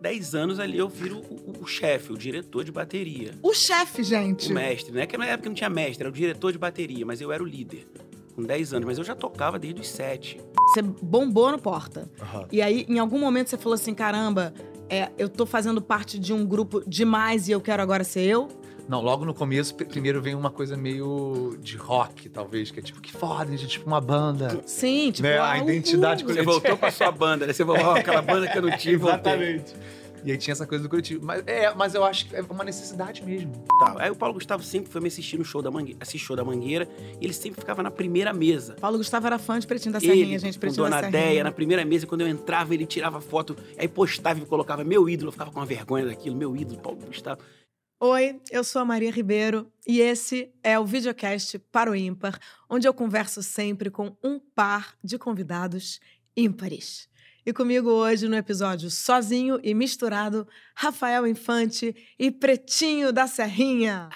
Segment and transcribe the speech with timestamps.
[0.00, 3.32] 10 anos ali eu viro o, o- o chefe, o diretor de bateria.
[3.42, 4.50] O chefe, gente.
[4.50, 5.06] O mestre, né?
[5.06, 7.46] Que na época não tinha mestre, era o diretor de bateria, mas eu era o
[7.46, 7.86] líder.
[8.34, 10.40] Com 10 anos, mas eu já tocava desde os 7.
[10.72, 12.08] Você bombou no Porta.
[12.20, 12.46] Aham.
[12.50, 14.54] E aí, em algum momento, você falou assim: caramba,
[14.88, 18.48] é, eu tô fazendo parte de um grupo demais e eu quero agora ser eu?
[18.88, 22.82] Não, logo no começo, pr- primeiro vem uma coisa meio de rock, talvez, que é
[22.82, 24.60] tipo, que foda, a gente é tipo uma banda.
[24.66, 25.28] Sim, tipo.
[25.28, 25.70] Né, a ah, uhul.
[25.70, 27.52] identidade Você voltou pra sua banda, né?
[27.52, 28.96] Você voltou "Ó, aquela banda que eu não tive.
[28.96, 29.62] voltei."
[30.24, 31.24] E aí tinha essa coisa do coletivo.
[31.24, 33.52] Mas, é, mas eu acho que é uma necessidade mesmo.
[33.78, 36.36] Tá, Aí o Paulo Gustavo sempre foi me assistir no show da Mangueira, assistir show
[36.36, 36.88] da Mangueira,
[37.20, 38.76] e ele sempre ficava na primeira mesa.
[38.80, 40.58] Paulo Gustavo era fã de Pretinho da Serrinha, Ele, gente.
[40.58, 41.26] Pretinho Dona da Serrinha.
[41.26, 45.08] Deia, na primeira mesa, quando eu entrava, ele tirava foto, aí postava e colocava meu
[45.08, 47.40] ídolo, eu ficava com uma vergonha daquilo, meu ídolo, Paulo Gustavo.
[48.02, 52.88] Oi, eu sou a Maria Ribeiro e esse é o videocast para o ímpar, onde
[52.88, 56.00] eu converso sempre com um par de convidados
[56.34, 57.09] ímpares.
[57.44, 64.10] E comigo hoje no episódio Sozinho e Misturado, Rafael Infante e Pretinho da Serrinha.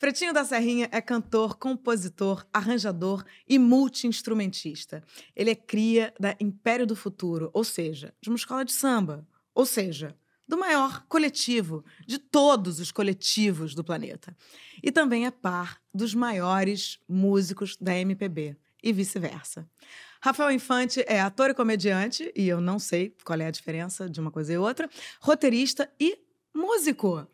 [0.00, 5.00] Pretinho da Serrinha é cantor, compositor, arranjador e multi-instrumentista.
[5.36, 9.64] Ele é cria da Império do Futuro, ou seja, de uma escola de samba, ou
[9.64, 10.16] seja,
[10.48, 14.36] do maior coletivo de todos os coletivos do planeta.
[14.82, 19.70] E também é par dos maiores músicos da MPB e vice-versa.
[20.24, 24.20] Rafael Infante é ator e comediante, e eu não sei qual é a diferença de
[24.20, 24.88] uma coisa e outra,
[25.20, 26.16] roteirista e
[26.54, 27.26] músico.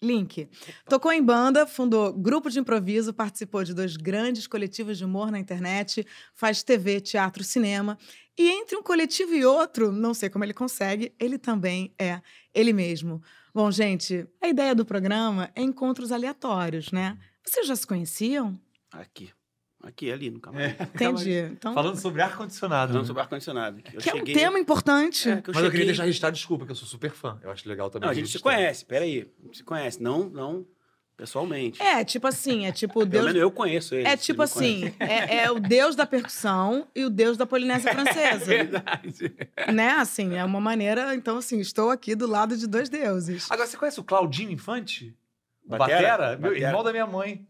[0.00, 0.48] Link.
[0.88, 5.40] Tocou em banda, fundou grupo de improviso, participou de dois grandes coletivos de humor na
[5.40, 7.98] internet, faz TV, teatro, cinema.
[8.38, 12.22] E entre um coletivo e outro, não sei como ele consegue, ele também é
[12.54, 13.20] ele mesmo.
[13.52, 17.18] Bom, gente, a ideia do programa é encontros aleatórios, né?
[17.44, 18.58] Vocês já se conheciam?
[18.92, 19.30] Aqui.
[19.82, 20.74] Aqui, ali, no camarim.
[20.94, 21.32] Entendi.
[21.52, 22.88] Então, Falando sobre ar-condicionado.
[22.92, 23.06] Falando né?
[23.06, 23.80] sobre ar-condicionado.
[23.82, 25.28] Que é um cheguei- tema importante.
[25.30, 27.38] É, que eu Mas eu queria cheguei- deixar registrado, desculpa, que eu sou super fã.
[27.42, 28.06] Eu acho legal também.
[28.06, 29.30] Não, a gente se conhece, peraí.
[29.42, 30.66] A gente se conhece, não, não
[31.16, 31.82] pessoalmente.
[31.82, 33.24] É, tipo assim, é tipo Pelo Deus.
[33.26, 34.06] menos eu conheço ele.
[34.08, 38.44] É tipo assim, é, é o deus da percussão e o deus da Polinésia Francesa.
[38.44, 39.34] Verdade.
[39.72, 39.90] né?
[39.92, 41.14] Assim, é uma maneira.
[41.14, 43.50] Então, assim, estou aqui do lado de dois deuses.
[43.50, 45.14] Agora, você conhece o Claudinho Infante?
[45.66, 46.00] Batera?
[46.00, 46.28] Batera?
[46.38, 46.66] Meu Batera.
[46.68, 47.46] irmão da minha mãe.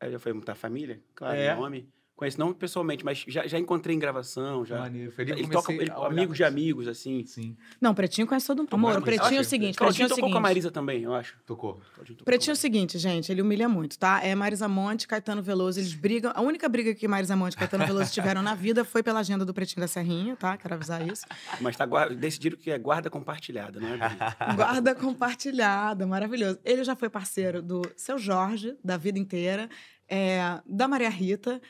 [0.00, 1.02] Aí já foi muita família?
[1.14, 1.54] Claro, É.
[1.54, 1.90] nome.
[2.16, 4.78] Conheço não pessoalmente, mas já, já encontrei em gravação, já.
[4.78, 5.12] Maneiro.
[5.12, 7.26] Foi Ele toca ele- amigos de amigos, assim.
[7.26, 8.68] Sim, Não, Pretinho conhece todo mundo.
[8.72, 10.42] Amor, o Pretinho é o acho- seguinte, Claudinho Pretinho é o tocou com a seguinte.
[10.42, 11.36] Marisa também, eu acho.
[11.46, 11.74] tocou.
[11.94, 14.24] Tocou Pretinho é o seguinte, gente, ele humilha muito, tá?
[14.24, 16.32] É Marisa Monte, Caetano Veloso, eles brigam.
[16.34, 19.44] A única briga que Marisa Monte e Caetano Veloso tiveram na vida foi pela agenda
[19.44, 20.56] do Pretinho da Serrinha, tá?
[20.56, 21.26] Quero avisar isso.
[21.60, 23.98] Mas tá, decidiram que é guarda compartilhada, não é?
[24.56, 26.58] Guarda compartilhada, maravilhoso.
[26.64, 29.68] Ele já foi parceiro do seu Jorge, da vida inteira,
[30.08, 31.60] é, da Maria Rita,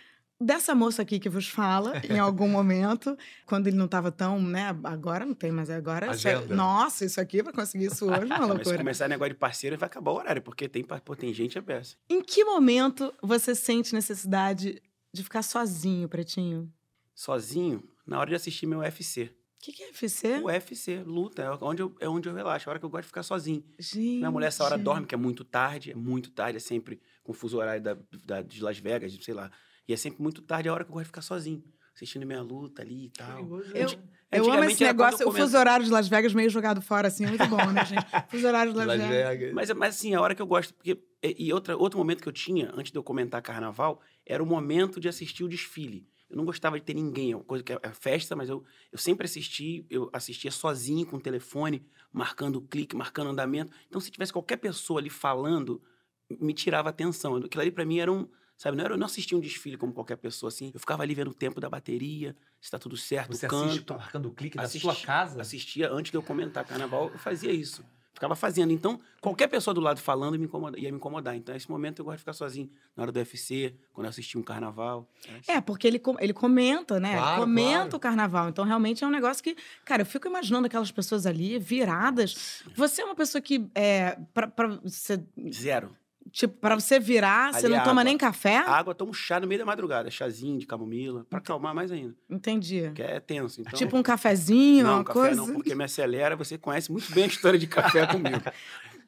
[0.41, 3.17] dessa moça aqui que vos fala, em algum momento,
[3.47, 4.69] quando ele não estava tão, né?
[4.85, 6.07] Agora não tem, mas agora.
[6.07, 6.55] é- Agenda.
[6.55, 8.79] nossa, isso aqui, para conseguir isso hoje, é uma Mas se loucura.
[8.79, 11.97] começar negócio de parceiro, vai acabar o horário, porque tem, pô, tem gente aberta.
[12.09, 14.83] Em que momento você sente necessidade
[15.13, 16.73] de ficar sozinho, Pretinho?
[17.15, 19.25] Sozinho, na hora de assistir meu UFC.
[19.59, 20.35] O que, que é UFC?
[20.39, 22.91] O UFC, luta, é onde, eu, é onde eu relaxo, é a hora que eu
[22.91, 23.65] gosto de ficar sozinho.
[23.79, 24.19] Gente.
[24.19, 27.33] Minha mulher essa hora dorme, que é muito tarde, é muito tarde, é sempre com
[27.33, 29.51] o fuso horário da, da- de Las Vegas, sei lá.
[29.89, 31.63] E é sempre muito tarde, é a hora que eu gosto de ficar sozinho,
[31.95, 33.39] assistindo minha luta ali e tal.
[33.75, 33.89] Eu-
[34.33, 37.25] Eu amo esse negócio, eu o fuso horário de Las Vegas meio jogado fora, assim,
[37.25, 38.05] é muito bom, né, gente?
[38.29, 39.29] Fuso horário de Las, Las Vegas.
[39.39, 39.55] Vegas.
[39.55, 40.75] Mas, mas assim, a hora que eu gosto.
[40.75, 44.47] Porque, e outra, outro momento que eu tinha, antes de eu comentar carnaval, era o
[44.47, 46.09] momento de assistir o desfile.
[46.29, 48.65] Eu não gostava de ter ninguém, é uma coisa que é é festa, mas eu,
[48.91, 53.71] eu sempre assisti, eu assistia sozinho com o telefone, marcando clique, marcando andamento.
[53.87, 55.81] Então, se tivesse qualquer pessoa ali falando,
[56.29, 57.37] me tirava a atenção.
[57.37, 58.29] Aquilo ali pra mim era um.
[58.59, 60.71] Sabe, não era, eu não assistia um desfile como qualquer pessoa assim.
[60.73, 63.79] Eu ficava ali vendo o tempo da bateria, se tá tudo certo, Você o assiste
[63.81, 63.95] canto.
[63.99, 65.41] marcando o clique da Assisti- sua casa?
[65.43, 67.85] Assistia antes de eu comentar carnaval, eu fazia isso.
[68.15, 68.73] Ficava fazendo.
[68.73, 71.37] Então, qualquer pessoa do lado falando me incomoda- ia me incomodar.
[71.37, 72.71] Então, nesse momento, eu gosto de ficar sozinho.
[72.97, 75.07] Na hora do UFC, quando eu assisti um carnaval.
[75.47, 77.13] É, porque ele, com- ele comenta, né?
[77.15, 77.97] Claro, ele comenta claro.
[77.97, 78.49] o carnaval.
[78.49, 79.55] Então, realmente é um negócio que.
[79.85, 82.63] Cara, eu fico imaginando aquelas pessoas ali viradas.
[82.75, 83.69] Você é uma pessoa que.
[83.75, 85.23] É, pra, pra você,
[85.53, 85.95] Zero.
[86.33, 88.05] Tipo, pra você virar, você Ali não é toma água.
[88.05, 88.57] nem café?
[88.59, 90.11] A água toma um chá no meio da madrugada.
[90.11, 92.15] Chazinho de camomila, pra acalmar mais ainda.
[92.29, 92.83] Entendi.
[92.87, 93.61] Porque é tenso.
[93.61, 95.37] Então, tipo um cafezinho, não, uma café coisa.
[95.37, 96.37] não, porque me acelera.
[96.37, 98.41] Você conhece muito bem a história de café comigo.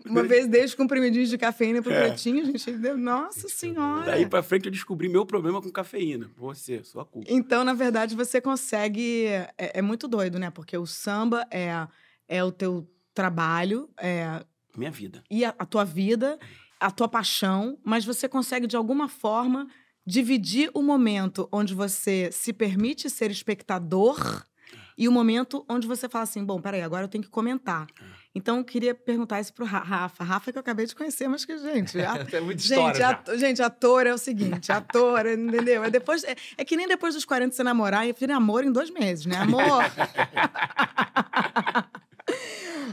[0.07, 2.07] Uma vez dei os comprimidinhos de cafeína pro É.
[2.09, 2.71] pretinho, gente.
[2.71, 4.07] ele deu- Nossa senhora!
[4.07, 6.31] Daí pra frente, eu descobri meu problema com cafeína.
[6.37, 7.27] Você, sua culpa.
[7.31, 9.25] Então, na verdade, você consegue.
[9.27, 10.51] É, é muito doido, né?
[10.51, 11.87] Porque o samba é,
[12.29, 14.41] é o teu trabalho, é,
[14.77, 15.25] Minha vida.
[15.29, 16.39] e a, a tua vida,
[16.81, 19.67] a tua paixão, mas você consegue, de alguma forma,
[20.07, 24.43] dividir o momento onde você se permite ser espectador
[24.97, 27.87] e o momento onde você fala assim, bom, peraí, agora eu tenho que comentar.
[28.01, 28.05] É.
[28.35, 30.23] Então, eu queria perguntar isso pro Ra- Rafa.
[30.25, 32.01] Rafa que eu acabei de conhecer, mas que, gente...
[32.01, 35.85] a- É muita Gente, ato- gente, ator é o seguinte, ator, entendeu?
[35.85, 38.73] É, depois, é, é que nem depois dos 40 você namorar e vira amor em
[38.73, 39.37] dois meses, né?
[39.37, 39.85] Amor!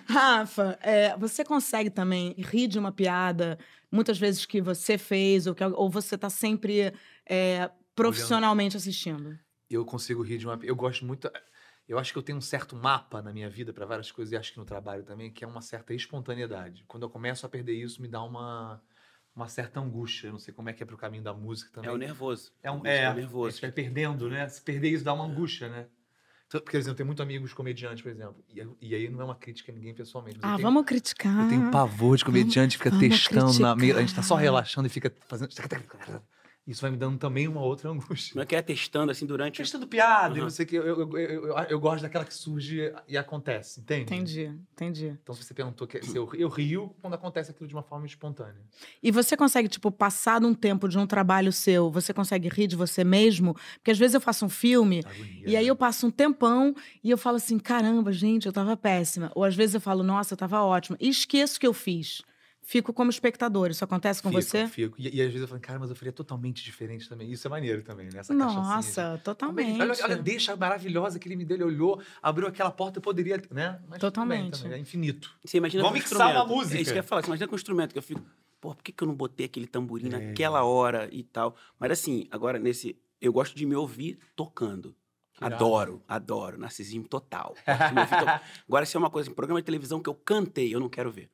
[0.07, 3.57] Rafa, é, você consegue também rir de uma piada,
[3.92, 6.94] muitas vezes que você fez, ou, que, ou você tá sempre
[7.27, 9.38] é, profissionalmente assistindo?
[9.69, 10.59] Eu consigo rir de uma.
[10.62, 11.30] Eu gosto muito.
[11.88, 14.38] Eu acho que eu tenho um certo mapa na minha vida para várias coisas, e
[14.38, 16.83] acho que no trabalho também, que é uma certa espontaneidade.
[16.88, 18.81] Quando eu começo a perder isso, me dá uma,
[19.36, 20.27] uma certa angústia.
[20.27, 21.89] Eu não sei como é que é pro caminho da música também.
[21.89, 22.51] É o nervoso.
[22.63, 23.51] É um, Música é, o a nervoso.
[23.51, 24.48] gente vai perdendo, né?
[24.48, 25.88] Se perder isso dá uma angústia, né?
[26.55, 28.35] Então, Por exemplo, eu tenho muitos amigos comediantes, por exemplo.
[28.53, 30.39] E, e aí não é uma crítica a ninguém pessoalmente.
[30.41, 31.43] Ah, tenho, vamos criticar.
[31.43, 33.73] Eu tenho pavor de comediante, fica vamos testando na.
[33.73, 35.49] A gente tá só relaxando e fica fazendo.
[36.67, 38.33] Isso vai me dando também uma outra angústia.
[38.35, 39.57] Não é que é testando assim durante.
[39.57, 40.45] Testando piada e Uhum.
[40.45, 40.75] não sei o que.
[40.75, 44.03] Eu, eu, eu, eu, eu gosto daquela que surge e acontece, entende?
[44.03, 45.17] Entendi, entendi.
[45.21, 48.07] Então, se você perguntou que, se eu, eu rio quando acontece aquilo de uma forma
[48.07, 48.62] espontânea.
[49.01, 52.75] E você consegue, tipo, passado um tempo de um trabalho seu, você consegue rir de
[52.75, 53.53] você mesmo?
[53.75, 55.69] Porque às vezes eu faço um filme Agonia, e aí né?
[55.69, 59.31] eu passo um tempão e eu falo assim, caramba, gente, eu tava péssima.
[59.35, 60.97] Ou às vezes eu falo, nossa, eu tava ótima.
[61.00, 62.23] E esqueço que eu fiz.
[62.67, 63.69] Fico como espectador.
[63.69, 64.67] Isso acontece com Fico, você?
[64.67, 64.95] Fico.
[65.00, 67.31] E, e às vezes eu falo, cara, mas eu faria totalmente diferente também.
[67.31, 68.19] Isso é maneiro também, né?
[68.21, 69.79] Essa de- Nossa, totalmente.
[69.79, 73.39] Olha, olha, deixa maravilhosa que ele me deu, ele olhou, abriu aquela porta, eu poderia,
[73.51, 73.79] né?
[73.88, 74.63] Mas Totalmente.
[74.63, 75.31] também, é infinito.
[75.45, 76.57] Você imagina Vamos com mixar uma instrumento.
[76.57, 76.77] música.
[76.77, 77.21] É isso que eu ia falar.
[77.21, 78.21] Você imagina com o instrumento, que eu fico,
[78.59, 80.09] pô, por que, que eu não botei aquele tamborim É.
[80.29, 81.56] naquela hora e tal?
[81.79, 82.97] Mas assim, agora nesse.
[83.21, 84.95] Eu gosto de me ouvir tocando.
[85.39, 85.53] irado.
[85.56, 86.57] Adoro, adoro.
[86.57, 87.53] Narcisismo total.
[88.67, 91.12] Agora, se é uma coisa, um programa de televisão que eu cantei, eu não quero
[91.12, 91.29] ver.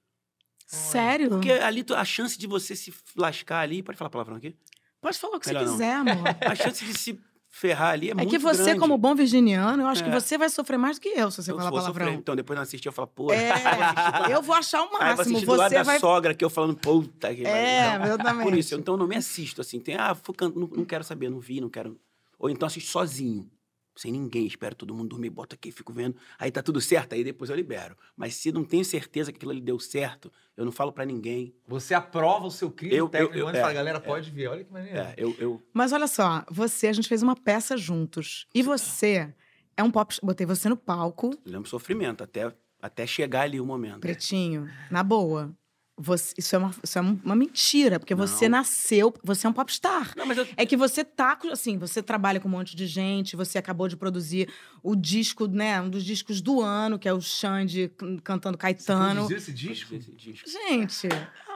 [0.75, 1.29] Sério?
[1.29, 3.83] Porque ali a chance de você se lascar ali.
[3.83, 4.55] Pode falar palavrão aqui?
[5.01, 5.73] Pode falar o que Melhor você não.
[5.73, 6.23] quiser, amor.
[6.51, 7.19] A chance de se
[7.49, 8.79] ferrar ali é, É muito que você, grande.
[8.79, 10.13] como bom virginiano, eu acho que É.
[10.13, 12.05] você vai sofrer mais do que eu se você eu falar palavrão.
[12.05, 12.19] sofrer.
[12.19, 13.33] Então, depois de assistir, eu falo, pô.
[13.33, 13.51] É,
[14.31, 15.21] eu vou achar o Aí eu vou máximo.
[15.21, 15.99] assistir do lado Você da vai.
[15.99, 18.05] sogra que eu falando, puta que É, pariu.
[18.13, 18.43] exatamente.
[18.43, 19.79] Por isso, então eu não me assisto assim.
[19.79, 20.15] Tem, ah,
[20.55, 21.99] não, não quero saber, não vi, não quero.
[22.39, 23.49] Ou então assisto sozinho,
[23.95, 26.15] sem ninguém, espero todo mundo dormir, boto aqui, fico vendo.
[26.39, 27.95] Aí tá tudo certo, aí depois eu libero.
[28.15, 31.53] Mas se não tenho certeza que aquilo ali deu certo, eu não falo pra ninguém.
[31.67, 34.01] Você aprova o seu crime Eu- técnico eu- eu- antes e fala, é, galera, é.
[34.01, 34.47] pode ver.
[34.47, 34.97] Olha que maneiro.
[34.97, 38.47] É, eu, eu Mas olha só, você, a gente fez uma peça juntos.
[38.55, 39.33] E você
[39.75, 40.15] é um pop.
[40.23, 43.99] Botei você no palco, lembro sofrimento, até, até chegar ali o momento.
[44.01, 45.55] pretinho, na boa.
[46.03, 48.57] Você- isso é, uma, isso é uma mentira, porque você Não.
[48.59, 50.13] nasceu, você é um popstar.
[50.17, 52.87] Não, mas eu, É que você tá, com- assim, você trabalha com um monte de
[52.87, 54.49] gente, você acabou de produzir
[54.81, 58.61] o disco, né, um dos discos do ano, que é o Xande can- cantando Você
[58.61, 59.13] Caetano.
[59.27, 59.93] produziu esse disco?
[59.95, 60.49] esse disco.
[60.49, 61.07] Gente,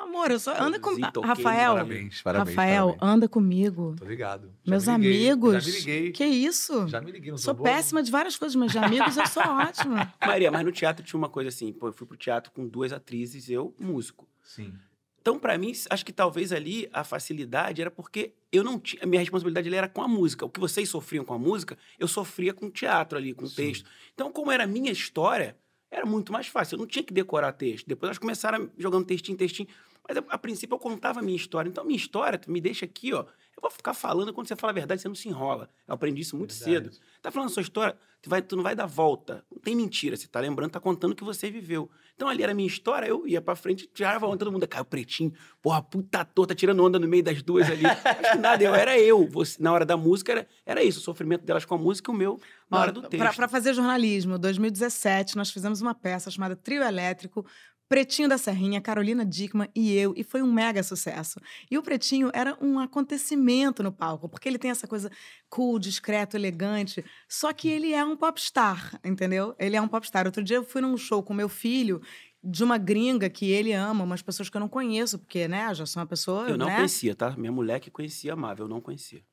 [0.04, 1.74] amor, eu só anda com toquei, Rafael.
[1.74, 2.56] Parabéns, parabéns.
[2.56, 3.14] Rafael, parabéns.
[3.16, 3.96] anda comigo.
[3.98, 4.52] Tô ligado.
[4.64, 5.64] Já Meus me liguei, amigos.
[5.64, 6.12] Já me liguei.
[6.12, 6.88] Que isso?
[6.88, 7.32] Já me liguei.
[7.32, 7.64] Não Sou bobo.
[7.64, 10.14] péssima de várias coisas, mas de amigos eu sou ótima.
[10.26, 12.94] Maria, mas no teatro tinha uma coisa assim, pô, eu fui pro teatro com duas
[12.94, 14.28] atrizes, eu, músico.
[14.46, 14.74] Sim.
[15.20, 19.02] Então, pra mim, acho que talvez ali a facilidade era porque eu não tinha.
[19.02, 20.46] A minha responsabilidade ali era com a música.
[20.46, 23.48] O que vocês sofriam com a música, eu sofria com o teatro ali, com o
[23.48, 23.56] Sim.
[23.56, 23.90] texto.
[24.14, 25.58] Então, como era a minha história,
[25.90, 26.76] era muito mais fácil.
[26.76, 27.88] Eu não tinha que decorar texto.
[27.88, 29.68] Depois elas começaram jogando textinho, textinho.
[30.08, 31.68] Mas a, a princípio eu contava a minha história.
[31.68, 33.22] Então, a minha história, me deixa aqui, ó.
[33.22, 35.70] Eu vou ficar falando quando você fala a verdade, você não se enrola.
[35.88, 36.96] Eu aprendi isso muito Verdade.
[36.96, 37.06] cedo.
[37.22, 39.44] Tá falando a sua história, tu, vai, tu não vai dar volta.
[39.50, 40.16] Não tem mentira.
[40.16, 41.90] Você tá lembrando, tá contando o que você viveu.
[42.16, 44.86] Então ali era a minha história, eu ia pra frente, tirava onda, todo mundo, caiu
[44.86, 47.86] pretinho, porra, puta ator, tá tirando onda no meio das duas ali.
[47.86, 49.28] Acho que nada, eu era eu.
[49.28, 52.16] Você, na hora da música era, era isso, o sofrimento delas com a música e
[52.16, 52.40] o meu
[52.72, 53.18] na hora do texto.
[53.18, 57.46] Pra, pra fazer jornalismo, 2017, nós fizemos uma peça chamada Trio Elétrico,
[57.88, 61.40] Pretinho da Serrinha, Carolina Dickman e eu, e foi um mega sucesso.
[61.70, 65.12] E o Pretinho era um acontecimento no palco, porque ele tem essa coisa
[65.50, 69.56] cool, discreto, elegante, só que ele é um popstar, entendeu?
[69.60, 70.26] Ele é um popstar.
[70.26, 72.02] Outro dia eu fui num show com meu filho,
[72.44, 75.86] de uma gringa que ele ama, umas pessoas que eu não conheço, porque, né, já
[75.86, 76.76] sou uma pessoa, Eu não né?
[76.76, 77.32] conhecia, tá?
[77.36, 79.24] Minha mulher que conhecia amava, eu não conhecia.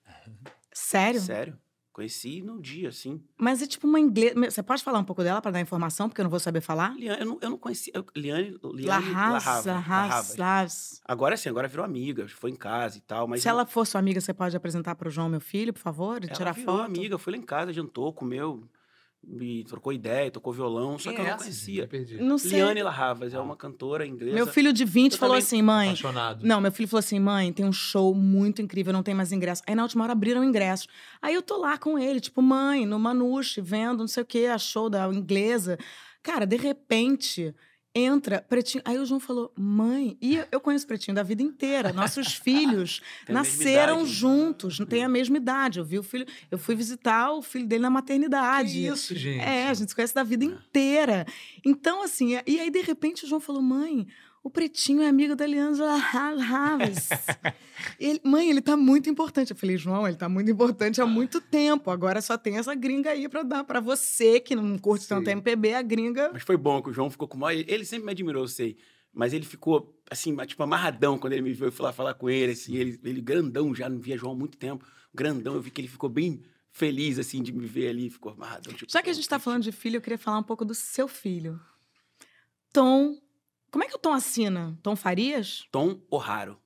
[0.73, 1.21] Sério?
[1.21, 1.59] Sério?
[1.93, 3.23] Conheci no dia, assim.
[3.37, 4.35] Mas é tipo uma inglesa.
[4.51, 6.97] Você pode falar um pouco dela para dar informação, porque eu não vou saber falar?
[6.97, 7.93] Liane, eu não, eu não conhecia.
[7.95, 9.67] eu- Liane, Liane Larraz.
[9.67, 11.01] Larraz.
[11.05, 13.29] Agora sim, agora virou amiga, foi em casa e tal.
[13.29, 15.81] Mas Se ela for sua amiga, você pode apresentar para o João, meu filho, por
[15.81, 16.87] favor, e ela tirar virou foto?
[16.87, 18.65] amiga, foi lá em casa, jantou, comeu,
[19.25, 21.83] e trocou ideia, tocou violão, só Quem que eu é não essa, conhecia.
[21.85, 22.17] Eu perdi.
[22.17, 22.59] Não sei.
[22.59, 24.35] Liane Larravas é uma cantora inglesa.
[24.35, 25.89] Meu filho de 20 Eu falou assim, mãe.
[25.89, 26.45] Apaixonado.
[26.47, 29.63] Não, meu filho falou assim, mãe, tem um show muito incrível, não tem mais ingresso.
[29.67, 30.89] Aí na última hora abriram ingressos.
[31.21, 34.47] Aí eu tô lá com ele, tipo, mãe, no Manuche, vendo não sei o quê,
[34.47, 35.79] a show da inglesa.
[36.23, 37.55] Cara, de repente,
[37.95, 38.83] entra Pretinho.
[38.87, 41.93] Aí o João falou, mãe, e eu- conheço Pretinho da vida inteira.
[41.93, 45.79] Nossos filhos nasceram juntos, não tem a mesma idade.
[45.79, 48.73] Eu vi o filho, eu fui visitar o filho dele na maternidade.
[48.73, 49.41] Que isso, gente?
[49.41, 51.27] É, a gente se conhece da vida inteira.
[51.65, 54.07] Então, assim, e aí, de repente, o João falou: mãe,
[54.43, 57.09] o Pretinho é amigo da Leandra Harris.
[57.99, 59.53] ele, mãe, ele tá muito importante.
[59.53, 61.91] Eu falei, João, ele tá muito importante há muito tempo.
[61.91, 65.33] Agora só tem essa gringa aí pra dar pra você, que não curte tanto Sim.
[65.33, 66.31] MPB, a gringa.
[66.33, 67.65] Mas foi bom que o João ficou com maior.
[67.69, 68.77] Ele sempre me admirou, eu sei.
[69.15, 71.67] Mas ele ficou, assim, tipo, amarradão quando ele me viu.
[71.67, 72.75] Eu fui lá falar com ele, assim.
[72.75, 74.85] Ele, ele grandão já, não via João há muito tempo.
[75.15, 78.11] Grandão, eu vi que ele ficou bem feliz, assim, de me ver ali.
[78.11, 78.73] Ficou amarradão.
[78.73, 80.75] Tipo, Já que a gente tá falando de filho, eu queria falar um pouco do
[80.75, 81.61] seu filho.
[82.73, 83.17] Tom.
[83.73, 84.79] Como é que o Tom assina?
[84.83, 85.65] Tom Farias?
[85.73, 86.59] Tom O'Haro.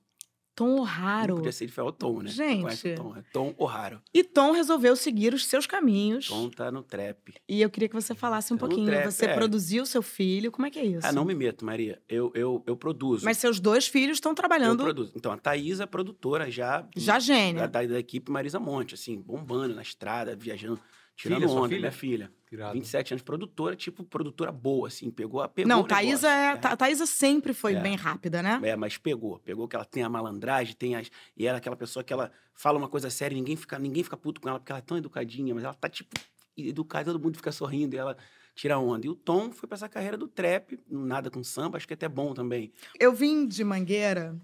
[0.53, 1.35] Tom Não O'Haro.
[1.35, 2.31] podia ser, ele foi o Tom, né?
[2.31, 2.63] Gente.
[2.63, 4.01] Conhece o Tom, é Tom O'Haro.
[4.11, 6.27] E Tom resolveu seguir os seus caminhos.
[6.29, 7.35] Tom tá no trap.
[7.47, 8.87] E eu queria que você falasse um Tá pouquinho.
[8.87, 9.33] trap, você é.
[9.35, 11.05] produziu seu filho, como é que é isso?
[11.05, 12.01] Ah, não me meto, Maria.
[12.09, 13.23] Eu, eu, eu produzo.
[13.23, 15.13] Mas seus dois filhos estão eu trabalhando produzo.
[15.15, 16.87] Então, a Thaís é produtora já.
[16.95, 17.67] já gênia.
[17.67, 20.79] Da, da, da equipe Marisa Monte, assim, bombando na estrada, viajando,
[21.15, 21.79] tirando Filha, sua onda, filha?
[21.81, 22.31] minha filha.
[22.51, 22.73] Irado.
[22.73, 27.05] 27 anos, produtora, tipo, produtora boa, assim, pegou a pegou não, Thaísa, é, Tha- Thaísa
[27.05, 27.79] sempre foi É.
[27.81, 28.59] bem rápida, né?
[28.63, 29.39] É, mas pegou.
[29.39, 31.11] Pegou que ela tem a malandragem, tem as.
[31.35, 34.03] E ela é aquela pessoa que ela fala uma coisa séria e ninguém fica, ninguém
[34.03, 36.15] fica puto com ela, porque ela é tão educadinha, mas ela tá, tipo,
[36.57, 38.17] educada, todo mundo fica sorrindo e ela
[38.55, 39.05] tira onda.
[39.05, 41.95] E o Tom foi pra essa carreira do trap, nada com samba, acho que é
[41.95, 42.71] até bom também.
[42.99, 44.35] Eu vim de Mangueira,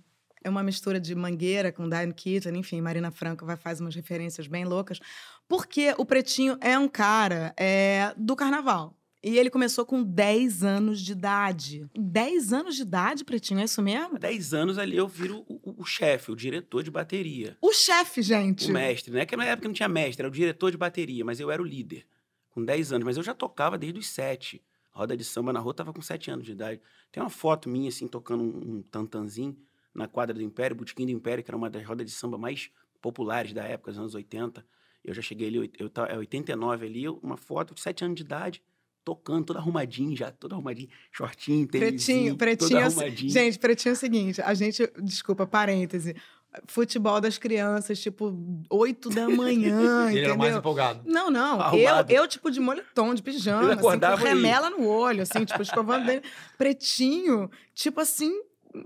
[0.43, 4.47] é uma mistura de Mangueira com Diane Keaton, enfim, Marina Franco vai faz umas referências
[4.47, 4.99] bem loucas,
[5.47, 8.97] porque o Pretinho é um cara é, do carnaval.
[9.25, 11.85] E ele começou com 10 anos de idade.
[11.97, 14.17] 10 anos de idade, Pretinho, é isso mesmo?
[14.17, 17.55] Há 10 anos ali eu viro o, o- o chefe, o diretor de bateria.
[17.61, 18.69] O chefe, gente.
[18.69, 19.25] O mestre, né?
[19.25, 21.65] Que na época não tinha mestre, era o diretor de bateria, mas eu era o
[21.65, 22.05] líder,
[22.49, 23.05] com 10 anos.
[23.05, 24.61] Mas eu já tocava desde os 7.
[24.91, 26.81] Roda de samba na rua, tava com 7 anos de idade.
[27.09, 29.57] Tem uma foto minha, assim, tocando um, um tantanzinho
[29.93, 32.69] na quadra do Império, Botequim do Império, que era uma das rodas de samba mais
[33.01, 34.65] populares da época, dos anos 80.
[35.03, 38.21] Eu já cheguei ali, eu tava, é 89 ali, uma foto de 7 anos de
[38.23, 38.63] idade,
[39.03, 42.69] tocando, todo arrumadinho já, todo arrumadinho, shortinho, Pretinho, tênisinho, pretinho.
[42.69, 43.31] todo é o se- arrumadinho.
[43.31, 46.15] Gente, pretinho é o seguinte: a gente, desculpa, parêntese.
[46.67, 48.31] Futebol das crianças, tipo,
[48.69, 50.59] 8 da manhã, Ele era o mais entendeu?
[50.59, 51.01] empolgado.
[51.03, 51.55] Não, não.
[51.57, 52.11] Eu, Arrumado.
[52.11, 56.05] eu, tipo, de moletom, de pijama, assim, com e- remela no olho, assim, tipo, escovando
[56.05, 56.21] dele.
[56.55, 58.31] Pretinho, tipo assim,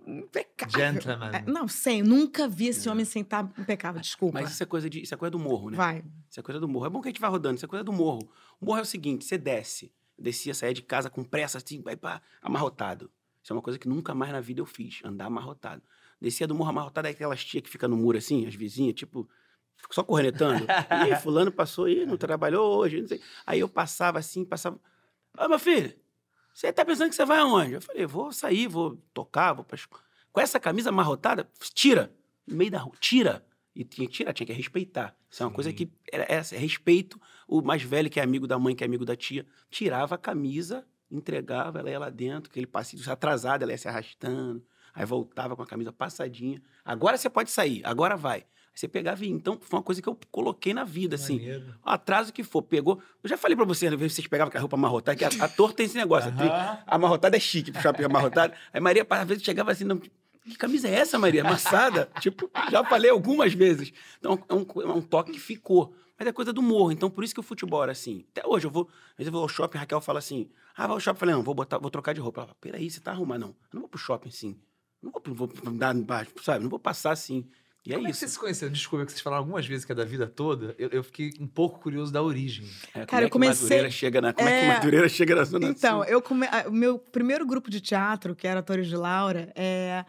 [0.05, 0.79] impecável.
[0.79, 1.31] Gentleman.
[1.33, 4.41] É, não, sem, nunca vi esse homem sem estar impecável, desculpa.
[4.41, 5.77] Mas isso é coisa de, isso é coisa do morro, né?
[5.77, 6.03] Vai.
[6.29, 6.85] Isso é coisa do morro.
[6.85, 8.29] É bom que a gente vá rodando, isso é coisa do morro.
[8.59, 9.91] O morro é o seguinte: você desce.
[10.17, 13.09] Eu descia, saía de casa com pressa, assim, vai pá, amarrotado.
[13.41, 15.81] Isso é uma coisa que nunca mais na vida eu fiz, andar amarrotado.
[16.19, 19.29] Descia do morro amarrotado, é aquelas tia que fica no muro assim, as vizinhas, tipo,
[19.91, 20.65] só cornetando.
[21.07, 23.21] Ih, fulano passou aí, não trabalhou hoje, não sei.
[23.45, 24.79] Aí eu passava assim, passava.
[25.37, 25.93] Ô, meu filho,
[26.57, 27.73] você tá pensando que você vai aonde?
[27.73, 29.77] Eu falei, vou sair, vou tocar, vou pra...
[30.31, 32.11] Com essa camisa amarrotada, tira.
[32.47, 33.45] No meio da rua, tira.
[33.75, 35.15] E tinha que tirar, tinha que respeitar.
[35.29, 35.75] Isso é uma coisa Sim.
[35.75, 37.21] que era essa, é respeito.
[37.47, 40.17] O mais velho, que é amigo da mãe, que é amigo da tia, tirava a
[40.17, 44.65] camisa, entregava, ela ia lá dentro, aquele passinho atrasado, ela ia se arrastando.
[44.95, 46.59] Aí voltava com a camisa passadinha.
[46.83, 48.47] Agora você pode sair, agora vai.
[48.77, 49.29] Você pegava e.
[49.29, 51.37] Então, foi uma coisa que eu coloquei na vida, assim.
[51.37, 51.73] Maneiro.
[51.83, 53.01] Atraso que for, pegou.
[53.23, 55.73] Eu já falei pra você, né, vocês pegavam com a roupa amarrotada, que a- ator
[55.73, 56.29] tem esse negócio.
[56.29, 56.77] Aham.
[56.85, 58.53] amarrotada é chique, pro shopping amarrotado.
[58.71, 61.41] Aí Maria, às vezes, chegava assim, não, que camisa é essa, Maria?
[61.41, 62.07] Amassada?
[62.21, 63.91] tipo, já falei algumas vezes.
[64.19, 65.95] Então, é um, é um toque que ficou.
[66.19, 66.91] Mas é coisa do morro.
[66.91, 68.25] Então, por isso que o futebol era assim.
[68.31, 70.85] Até hoje, eu vou, às vezes eu vou ao shopping, a Raquel fala assim, ah,
[70.85, 71.15] vai ao shopping.
[71.15, 72.41] Eu falei, não, vou, botar, vou trocar de roupa.
[72.41, 73.39] Ela fala, peraí, você tá arrumado?
[73.41, 74.55] Não, eu não vou pro shopping assim.
[75.01, 76.61] Não vou, vou dar embaixo, sabe?
[76.63, 77.43] Não vou passar assim.
[77.87, 78.19] E é Como é que isso.
[78.19, 78.73] vocês se conheceram?
[78.73, 80.75] Desculpa, que vocês falaram algumas vezes que é da vida toda.
[80.77, 82.65] Eu, eu fiquei um pouco curioso da origem.
[82.89, 84.73] É, como Cara, é eu que comecei- Madureira chega na, como é, que É.
[84.73, 86.05] Madureira chega na Zona Então, Sul?
[86.11, 86.45] eu come...
[86.51, 90.03] ah, o meu primeiro grupo de teatro, que era Atores de Laura, é...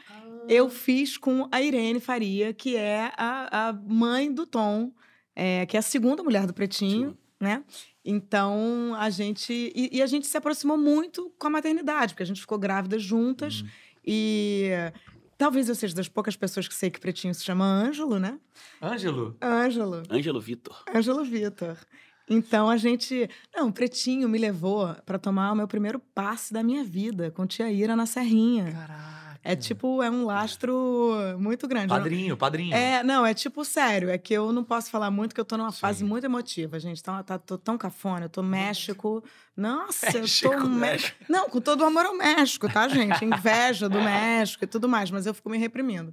[0.49, 4.91] eu fiz com a Irene Faria, que é a, a mãe do Tom,
[5.37, 7.17] é, que é a segunda mulher do Pretinho, Sim.
[7.41, 7.63] né?
[8.05, 9.53] Então, a gente...
[9.53, 12.99] E, e a gente se aproximou muito com a maternidade, porque a gente ficou grávida
[12.99, 13.63] juntas.
[14.05, 14.71] E
[15.39, 18.39] talvez eu seja das poucas pessoas que sei que Pretinho se chama Ângelo, né?
[18.83, 20.03] Ângelo, Ângelo.
[20.11, 20.83] Ângelo Vitor.
[20.93, 21.79] Ângelo Vitor.
[22.29, 23.31] Então a gente.
[23.57, 27.47] Não, o Pretinho me levou para tomar o meu primeiro passe da minha vida com
[27.47, 28.71] tia Ira na Serrinha.
[28.73, 29.28] caraca.
[29.43, 31.89] É tipo, é um lastro muito grande.
[31.89, 32.75] Padrinho, padrinho.
[32.75, 35.57] É, não, é tipo sério, é que eu não posso falar muito, que eu tô
[35.57, 35.81] numa Sim.
[35.81, 37.03] fase muito emotiva, gente.
[37.03, 39.23] Tá, tá, tô tão cafona, eu tô México.
[39.57, 40.69] Nossa, México, eu tô.
[40.69, 41.25] México.
[41.29, 43.25] Não, com todo o amor ao México, tá, gente?
[43.25, 46.13] Inveja do México e tudo mais, mas eu fico me reprimindo.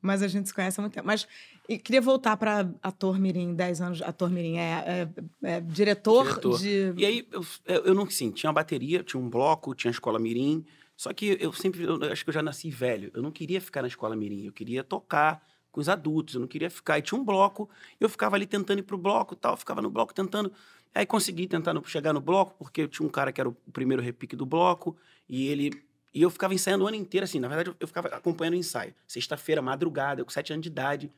[0.00, 1.06] Mas a gente se conhece há muito tempo.
[1.06, 1.26] Mas
[1.68, 5.08] e queria voltar para ator Mirim, 10 anos, ator Mirim, é,
[5.42, 6.58] é- é diretor, Diretor.
[6.58, 6.92] de.
[6.96, 9.92] E aí, eu, eu eu não, sim, tinha uma bateria, tinha um bloco, tinha a
[9.92, 10.64] escola Mirim,
[10.96, 13.10] Só que eu sempre, eu acho que eu já nasci velho.
[13.14, 16.48] Eu não queria ficar na escola mirim, eu queria tocar com os adultos, eu não
[16.48, 16.98] queria ficar.
[16.98, 17.68] E tinha um bloco,
[18.00, 20.50] eu ficava ali tentando ir pro bloco tal, ficava no bloco tentando.
[20.94, 24.02] Aí consegui tentar no- chegar no bloco, porque tinha um cara que era o primeiro
[24.02, 24.96] repique do bloco,
[25.28, 25.84] e ele.
[26.14, 27.38] E eu ficava ensaiando o ano inteiro, assim.
[27.38, 28.94] Na verdade, eu- eu ficava acompanhando o ensaio.
[29.06, 31.12] Sexta-feira, madrugada, eu com sete anos de idade,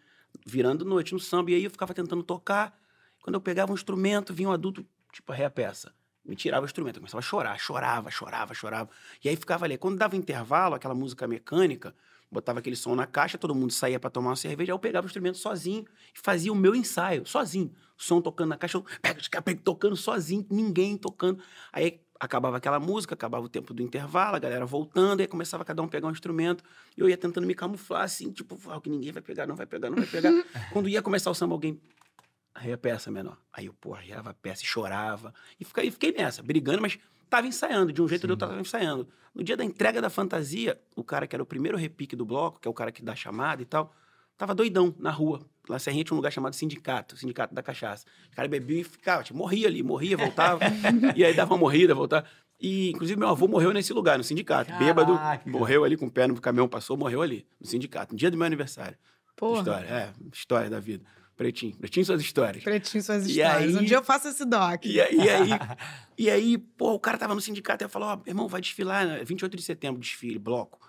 [0.44, 2.76] virando noite no samba, e aí eu ficava tentando tocar.
[3.22, 5.92] Quando eu pegava um instrumento, vinha um adulto, tipo, arreia a peça.
[6.28, 8.90] Me tirava o instrumento, eu começava a chorar, chorava, chorava, chorava.
[9.24, 9.78] E aí ficava ali.
[9.78, 11.94] Quando dava intervalo, aquela música mecânica,
[12.30, 15.06] botava aquele som na caixa, todo mundo saía para tomar uma cerveja, aí eu pegava
[15.06, 17.72] o instrumento sozinho e fazia o meu ensaio, sozinho.
[17.96, 18.84] Som tocando na caixa, eu
[19.64, 21.42] tocando sozinho, ninguém tocando.
[21.72, 25.80] Aí acabava aquela música, acabava o tempo do intervalo, a galera voltando, aí começava cada
[25.82, 26.64] um pegar um instrumento,
[26.96, 29.66] e eu ia tentando me camuflar, assim, tipo, ah, que ninguém vai pegar, não vai
[29.66, 30.30] pegar, não vai pegar.
[30.72, 31.80] Quando ia começar o samba, alguém
[32.60, 33.38] Aí a peça menor.
[33.52, 35.32] Aí eu, pô, arriava a peça e chorava.
[35.60, 36.98] E fiquei, fiquei nessa, brigando, mas
[37.30, 37.92] tava ensaiando.
[37.92, 39.08] De um jeito ou de outro, tava ensaiando.
[39.34, 42.58] No dia da entrega da fantasia, o cara que era o primeiro repique do bloco,
[42.58, 43.94] que é o cara que dá chamada e tal,
[44.36, 45.46] tava doidão na rua.
[45.68, 48.04] Lá em Serrinha tinha um lugar chamado Sindicato, Sindicato da Cachaça.
[48.32, 50.60] O cara bebia e ficava, tipo, morria ali, morria, voltava.
[51.14, 52.26] e aí dava uma morrida, voltava.
[52.60, 54.72] E, inclusive, meu avô morreu nesse lugar, no sindicato.
[54.78, 55.48] Bêbado, Caraca.
[55.48, 58.36] morreu ali com o pé no caminhão, passou, morreu ali, no sindicato, no dia do
[58.36, 58.98] meu aniversário.
[59.36, 59.60] Porra.
[59.60, 61.04] História, é, história da vida.
[61.38, 62.64] Pretinho, pretinho suas histórias.
[62.64, 63.74] Pretinho suas E histórias.
[63.76, 64.84] Um aí- dia eu faço esse doc.
[64.84, 65.48] E, aí- e aí,
[66.18, 69.24] e aí, pô, o cara tava no sindicato e falou: Ó, irmão, vai desfilar, né?
[69.24, 70.80] 28 de setembro, desfile, bloco.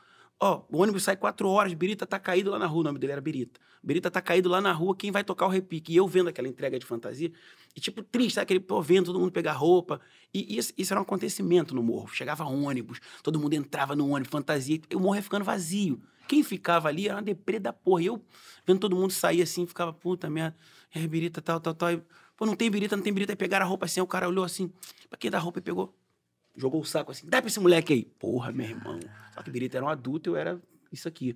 [0.41, 3.11] Ó, o ônibus sai quatro horas, Birita tá caído lá na rua, o nome dele
[3.11, 3.59] era Birita.
[3.83, 5.93] Birita tá caído lá na rua, quem vai tocar o repique?
[5.93, 7.31] E eu vendo aquela entrega de fantasia,
[7.75, 8.43] e tipo, triste, sabe?
[8.43, 10.01] Aquele, pô, vendo todo mundo pegar roupa.
[10.33, 12.07] E isso, isso era um acontecimento no morro.
[12.07, 16.01] Chegava ônibus, todo mundo entrava no ônibus, fantasia, e o morro ia ficando vazio.
[16.29, 18.03] Quem ficava ali era uma deprê da porra.
[18.03, 18.23] E eu,
[18.63, 20.55] vendo todo mundo sair assim, ficava, puta merda,
[20.93, 21.91] é, Birita, tal, tal, tal.
[21.91, 22.03] E,
[22.37, 23.31] Pô, não tem birita, não tem birita.
[23.31, 24.71] Aí pegaram a roupa assim, aí o cara olhou assim,
[25.09, 25.91] pra quem dá a roupa e pegou.
[26.55, 28.05] Jogou o saco assim, dá pra esse moleque aí.
[28.05, 28.99] Porra, meu irmão.
[29.33, 31.35] Só que birita era um adulto, eu era isso aqui.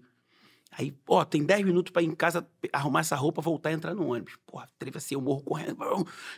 [0.71, 3.93] Aí, ó, tem 10 minutos pra ir em casa arrumar essa roupa, voltar e entrar
[3.95, 4.37] no ônibus.
[4.45, 5.77] Porra, atravessei o morro correndo.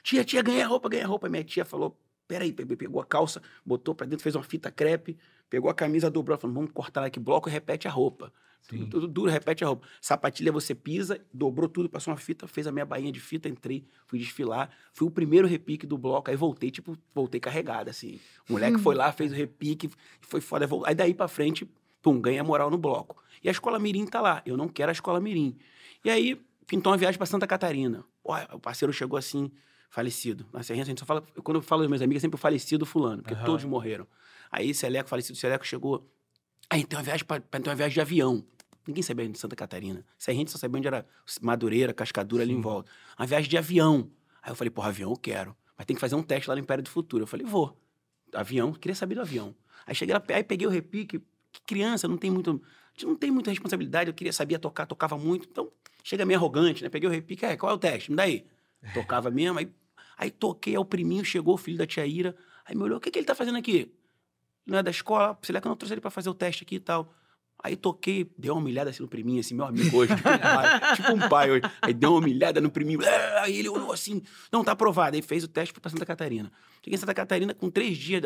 [0.02, 1.28] Tia, tia, ganhei a roupa, ganhei a roupa.
[1.30, 5.18] Minha tia falou, peraí, pe- pegou a calça, botou pra dentro, fez uma fita crepe,
[5.50, 8.32] pegou a camisa, dobrou, falou, vamos cortar aqui bloco e repete a roupa.
[8.68, 9.88] Tudo, tudo duro, repete a roupa.
[10.02, 13.86] Sapatilha você pisa, dobrou tudo, passou uma fita, fez a minha bainha de fita, entrei,
[14.08, 14.70] fui desfilar.
[14.92, 18.20] Fui o primeiro repique do bloco, aí voltei, tipo, voltei carregado, assim.
[18.50, 19.90] O moleque foi lá, fez o repique,
[20.22, 20.68] foi foda.
[20.86, 21.70] Aí daí pra frente,
[22.02, 23.24] pum, ganha moral no bloco.
[23.44, 24.42] E a escola Mirim tá lá.
[24.46, 25.58] Eu não quero a escola Mirim.
[26.04, 28.04] E aí, pintou uma viagem pra Santa Catarina.
[28.52, 29.52] O parceiro chegou assim,
[29.90, 30.46] falecido.
[30.52, 31.24] Na Serrinha, a gente só fala.
[31.44, 33.46] Quando eu falo dos meus amigos, é sempre o falecido fulano, porque Aham.
[33.46, 34.08] todos morreram.
[34.52, 36.10] Aí, Seleco, falecido Seleco, chegou.
[36.70, 38.44] Aí tem uma viagem pra, pra ter uma viagem de avião.
[38.88, 40.06] Ninguém sabia onde Santa Catarina.
[40.18, 41.06] Se a gente só sabia onde era
[41.42, 42.62] Madureira, Cascadura ali em Sim.
[42.62, 42.92] volta.
[43.18, 44.10] Uma viagem de avião.
[44.42, 45.56] Aí eu falei, porra, avião eu quero.
[45.78, 47.24] Mas tem que fazer um teste lá no Império do Futuro.
[47.24, 47.78] Eu falei, vou.
[48.34, 49.56] Avião, queria saber do avião.
[49.88, 51.20] Aí cheguei lá, aí peguei o repique.
[51.52, 52.62] Que criança, não tem muito.
[53.04, 54.10] Não tem muita responsabilidade.
[54.10, 55.48] Eu queria sabia tocar, tocava muito.
[55.50, 55.72] Então,
[56.04, 56.90] chega meio arrogante, né?
[56.90, 58.12] Peguei o repique, é, qual é o teste?
[58.12, 58.46] Me dá aí.
[58.94, 59.58] Tocava mesmo.
[59.58, 59.72] Aí,
[60.18, 62.36] aí toquei, aí o priminho chegou, o filho da tia Ira.
[62.66, 63.92] Aí me olhou, o que, que ele tá fazendo aqui?
[64.66, 65.38] Não é da escola?
[65.42, 67.14] Será que eu não trouxe ele pra fazer o teste aqui e tal?
[67.66, 70.30] Aí toquei, deu uma humilhada assim no priminho, assim, meu amigo hoje, tipo
[71.14, 71.76] um pai, tipo hoje.
[71.82, 73.00] Aí deu uma humilhada no priminho,
[73.42, 75.16] aí ele olhou assim, não, tá aprovado.
[75.16, 76.52] Aí fez o teste pra Santa Catarina.
[76.84, 78.22] Cheguei em Santa Catarina com três dias,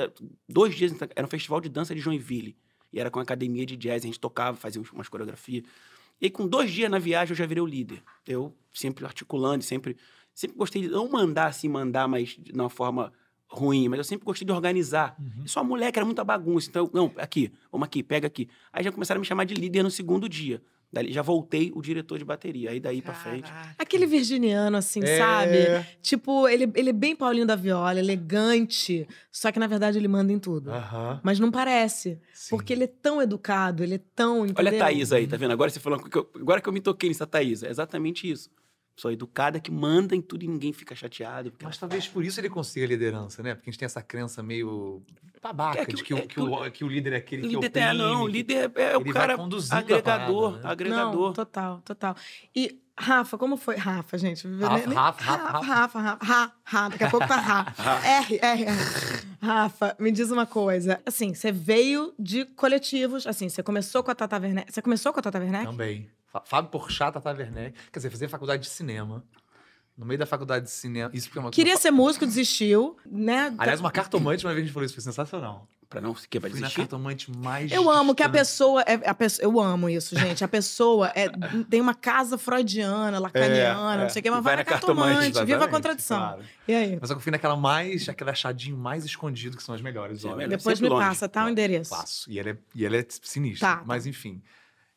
[0.46, 2.58] dois dias, era um festival de dança de Joinville.
[2.92, 5.64] E era com a academia de jazz, a gente tocava, fazia umas coreografias.
[6.20, 8.04] E aí, com dois dias na viagem, eu já virei o líder.
[8.28, 9.96] Eu sempre articulando, sempre,
[10.34, 13.14] sempre gostei de não mandar assim, mandar, mas de uma forma
[13.50, 15.16] ruim, mas eu sempre gostei de organizar.
[15.20, 15.44] Uhum.
[15.46, 16.70] E só moleque era muita bagunça.
[16.70, 18.48] Então, eu, não, aqui, vamos aqui, pega aqui.
[18.72, 20.62] Aí já começaram a me chamar de líder no segundo dia.
[20.92, 22.72] Dali já voltei o diretor de bateria.
[22.72, 23.52] Aí daí pra frente.
[23.78, 25.18] Aquele virginiano, assim, É.
[25.20, 25.86] sabe?
[26.02, 29.08] Tipo, ele, ele é bem Paulinho da Viola, elegante.
[29.32, 30.72] Só que, na verdade, ele manda em tudo.
[30.72, 31.20] Aham.
[31.24, 32.20] Mas não parece.
[32.34, 32.50] Sim.
[32.50, 34.42] Porque ele é tão educado, ele é tão.
[34.42, 34.76] Olha entendeu?
[34.76, 35.52] a Thaís aí, tá vendo?
[35.52, 37.62] Agora você falando que eu, agora que eu me toquei nessa Thaís.
[37.62, 38.50] É exatamente isso.
[39.00, 41.54] Sou educada que manda em tudo e ninguém fica chateado.
[41.64, 43.56] Mas talvez por isso ele consiga liderança, né?
[43.56, 45.02] Porque a gente tem essa crença meio
[45.42, 47.44] babaca É que- de que, o- é que que o, que o líder é aquele
[47.44, 47.72] que Líder oprime.
[47.88, 49.38] tem, não, que- líder é, é o ele vai cara
[49.72, 50.72] agregador, parada, né?
[50.74, 51.28] agregador.
[51.28, 52.16] Não, total, total.
[52.54, 53.78] E Rafa, como foi?
[53.78, 54.46] Rafa, gente.
[54.58, 57.66] Rafa, nem- Rafa, Rafa, Rafa, Rafa, Rafa, Ra, Ra, daqui a pouco tá Ra.
[58.04, 58.76] R, R, R.
[59.42, 61.00] Rafa, me diz uma coisa.
[61.06, 64.74] Assim, você veio de coletivos, assim, você começou com a Tata Werneck.
[64.74, 65.64] Você começou com a Tata Werneck?
[65.66, 66.10] Também.
[66.32, 67.78] Fá- Fábio Porchat, Tata Werneck.
[67.92, 69.24] Quer dizer, fazer faculdade de cinema.
[69.98, 71.10] No meio da faculdade de cinema.
[71.14, 73.54] Isso porque é uma Queria ser músico, desistiu, né?
[73.58, 75.68] Aliás, uma cartomante uma vez a gente falou isso, foi sensacional.
[75.90, 76.82] Pra não que vai Fui na desistir.
[76.82, 77.72] cartomante mais.
[77.72, 79.44] Eu amo que a pessoa, é, a pessoa.
[79.44, 80.44] Eu amo isso, gente.
[80.44, 81.28] A pessoa é,
[81.68, 85.14] tem uma casa freudiana, lacaniana, É, não sei o que, mas vai vai, na cartomante.
[85.32, 86.18] cartomante, Viva a contradição.
[86.20, 86.44] claro.
[86.68, 86.98] E aí?
[87.02, 90.38] Mas eu fui naquela mais, aquele achadinho mais escondido, que são as melhores, é óbvio.
[90.38, 90.58] melhor.
[90.58, 91.04] Depois me longe.
[91.08, 91.44] passa, tá?
[91.46, 91.90] O endereço.
[91.90, 92.32] Passo.
[92.32, 93.68] E ela é, e ela é sinistra.
[93.78, 94.42] Tá, Mas enfim.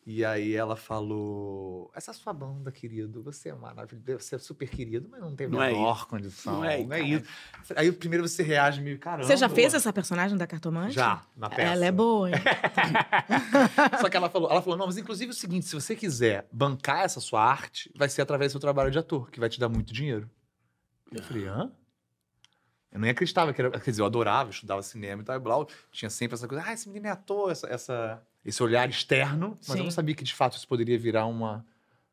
[0.04, 5.08] E aí ela falou: Essa sua banda, querido, você é maravilhoso, você é super querido,
[5.08, 6.54] mas não tem a é menor condição.
[6.54, 7.30] Não é Não é isso.
[7.76, 9.24] Aí primeiro você reage meio caramba.
[9.24, 10.94] Você já fez essa personagem da cartomante?
[10.94, 11.62] Já, na peça.
[11.62, 12.34] Ela é boa, hein?
[14.00, 16.48] Só que ela falou, ela falou, não, mas inclusive é o seguinte, se você quiser
[16.52, 19.60] bancar essa sua arte, vai ser através do seu trabalho de ator, que vai te
[19.60, 20.28] dar muito dinheiro.
[21.12, 21.70] Eu falei, hã?
[22.90, 23.70] Eu nem acreditava que era.
[23.70, 26.64] Quer dizer, eu adorava, eu estudava cinema e tal, e blá, tinha sempre essa coisa,
[26.66, 29.82] ah, esse menino é ator, essa, essa- esse olhar externo, mas eu Sim.
[29.84, 31.64] não sabia que de fato isso poderia virar uma,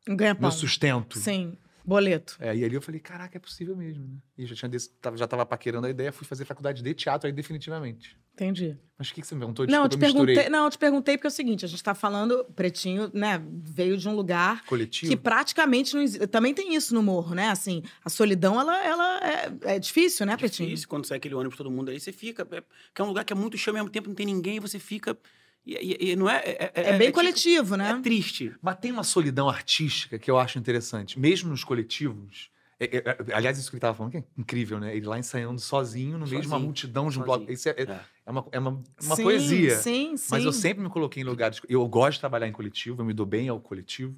[0.08, 1.18] Um meu sustento.
[1.18, 1.56] Sim.
[1.84, 2.36] Boleto.
[2.38, 4.18] É, e ali eu falei, caraca, é possível mesmo, né?
[4.36, 4.70] E eu já tinha
[5.16, 8.16] já tava paquerando a ideia, fui fazer faculdade de teatro aí definitivamente.
[8.34, 8.76] Entendi.
[8.98, 9.66] Mas o que, que você me perguntou?
[9.66, 10.34] não, eu Desculpa, te eu misturei.
[10.36, 13.42] perguntei, não, eu te perguntei porque é o seguinte, a gente tá falando, Pretinho, né,
[13.64, 15.10] veio de um lugar Coletivo?
[15.10, 16.26] que praticamente não existe.
[16.26, 17.48] Também tem isso no morro, né?
[17.48, 20.68] Assim, a solidão, ela, ela é, é difícil, né, Pretinho?
[20.68, 22.46] Difícil, quando sai aquele ônibus, todo mundo aí, você fica.
[22.52, 22.62] É,
[22.94, 24.78] que é um lugar que é muito cheio, ao mesmo tempo não tem ninguém, você
[24.78, 25.18] fica.
[25.66, 26.38] E, e- e não é.
[26.44, 28.00] É, É, bem tipo- coletivo, É né?
[28.02, 28.52] triste.
[28.62, 32.50] Mas tem uma solidão artística que eu acho interessante, mesmo nos coletivos.
[32.82, 34.96] É- é- é- aliás, isso que ele estava falando que é incrível, né?
[34.96, 37.26] Ele lá ensaiando sozinho, no meio de uma multidão de um sozinho.
[37.46, 37.52] bloco.
[37.52, 38.00] Isso é, é- É.
[38.24, 39.76] é uma, é uma, uma Sim, poesia.
[39.76, 40.28] Sim, sim.
[40.30, 41.60] Mas eu sempre me coloquei em lugares.
[41.68, 44.16] Eu gosto de trabalhar em coletivo, eu me dou bem ao coletivo,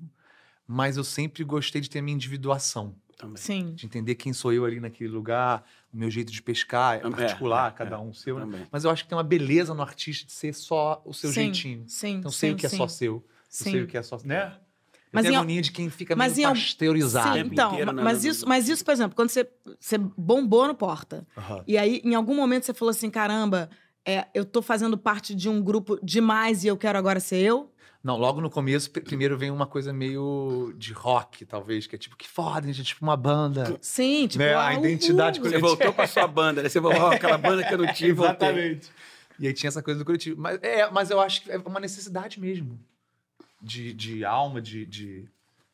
[0.65, 3.37] mas eu sempre gostei de ter a minha individuação, Também.
[3.37, 3.75] Sim.
[3.75, 7.71] de entender quem sou eu ali naquele lugar, o meu jeito de pescar, é particular,
[7.73, 8.39] é, cada é, um o seu.
[8.39, 8.45] né?
[8.45, 8.67] Também.
[8.71, 11.35] Mas eu acho que tem uma beleza no artista de ser só o seu sim,
[11.35, 11.85] jeitinho.
[11.87, 12.77] Sim, Então, sim, sei o que é sim.
[12.77, 13.15] só seu.
[13.15, 13.71] Eu Sim.
[13.71, 14.17] sei o que é só.
[14.25, 14.47] Né?
[14.47, 14.59] Mas
[15.13, 17.37] Mas tem em a agonia de quem fica mas meio pasteurizado.
[17.37, 19.47] Sim, então, inteiro, né, mas isso, mas isso, por exemplo, quando você,
[19.79, 21.63] você bombou no Porta, Aham.
[21.67, 23.69] e aí em algum momento você falou assim, caramba,
[24.07, 27.72] é, eu tô fazendo parte de um grupo demais e eu quero agora ser eu?
[28.03, 31.99] Não, logo no começo, pr- primeiro vem uma coisa meio de rock, talvez, que é
[31.99, 33.79] tipo, que foda, gente, é tipo uma banda.
[33.81, 35.49] Sim, tipo, Né, a ah, identidade uhul.
[35.49, 36.69] Você voltou pra sua banda, né?
[36.69, 38.81] Você voltou aquela banda que eu não tive, voltei.
[39.39, 40.41] E aí tinha essa coisa do coletivo.
[40.41, 42.79] Mas, é, mas eu acho que é uma necessidade mesmo.
[43.61, 45.29] De, de alma, de, de.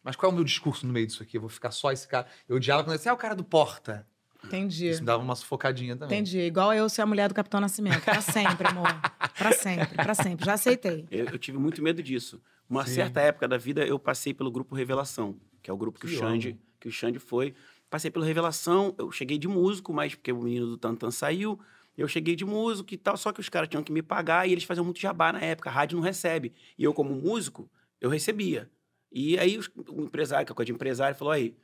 [0.05, 1.39] Mas qual é o meu discurso no meio disso aqui?
[1.39, 2.27] Eu vou ficar só esse cara.
[2.47, 4.07] Eu odiava quando eu disse, ah, o cara do Porta.
[4.49, 4.89] Entendi.
[4.89, 6.19] Isso me dava uma sufocadinha também.
[6.19, 6.39] Entendi.
[6.41, 8.03] Igual eu ser a mulher do Capitão Nascimento.
[8.05, 8.89] Pra sempre, amor.
[9.37, 10.45] Pra sempre, pra sempre.
[10.45, 11.07] Já aceitei.
[11.11, 12.41] Eu, eu tive muito medo disso.
[12.69, 12.95] Uma Sim.
[12.97, 16.15] certa época da vida, eu passei pelo grupo Revelação, que é o grupo que, Que
[16.15, 17.55] o Xande, que o Xande foi.
[17.89, 21.59] Passei pelo Revelação, eu cheguei de músico, mas porque o menino do Tantan saiu,
[21.97, 24.53] eu cheguei de músico e tal, só que os caras tinham que me pagar e
[24.53, 26.53] eles faziam muito jabá na época, a rádio não recebe.
[26.77, 28.69] E eu, como músico, eu recebia.
[29.11, 31.57] E aí os- o empresário, que é coisa de empresário, falou: aí,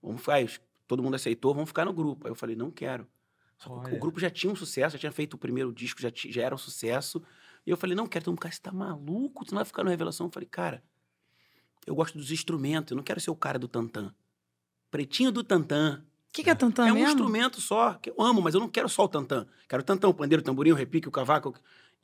[0.00, 0.48] vamos ficar, aí,
[0.86, 2.26] todo mundo aceitou, vamos ficar no grupo.
[2.26, 3.06] Aí eu falei, não quero.
[3.56, 3.96] Só que Olha.
[3.96, 6.54] o grupo já tinha um sucesso, já tinha feito o primeiro disco, já, já era
[6.54, 7.22] um sucesso.
[7.66, 8.24] E eu falei, não, quero.
[8.24, 9.44] Todo mundo, cara, você tá maluco?
[9.44, 10.26] Tu não vai ficar no Revelação?
[10.26, 10.82] Eu falei, cara,
[11.86, 14.14] eu gosto dos instrumentos, eu não quero ser o cara do tantã.
[14.90, 16.04] Pretinho do tantã.
[16.30, 17.10] O que, que é tantã é um mesmo?
[17.10, 19.46] instrumento só, que eu amo, mas eu não quero só o tantã.
[19.68, 21.54] Quero o tantã, o pandeiro, o tamborim, o repique, o cavaco.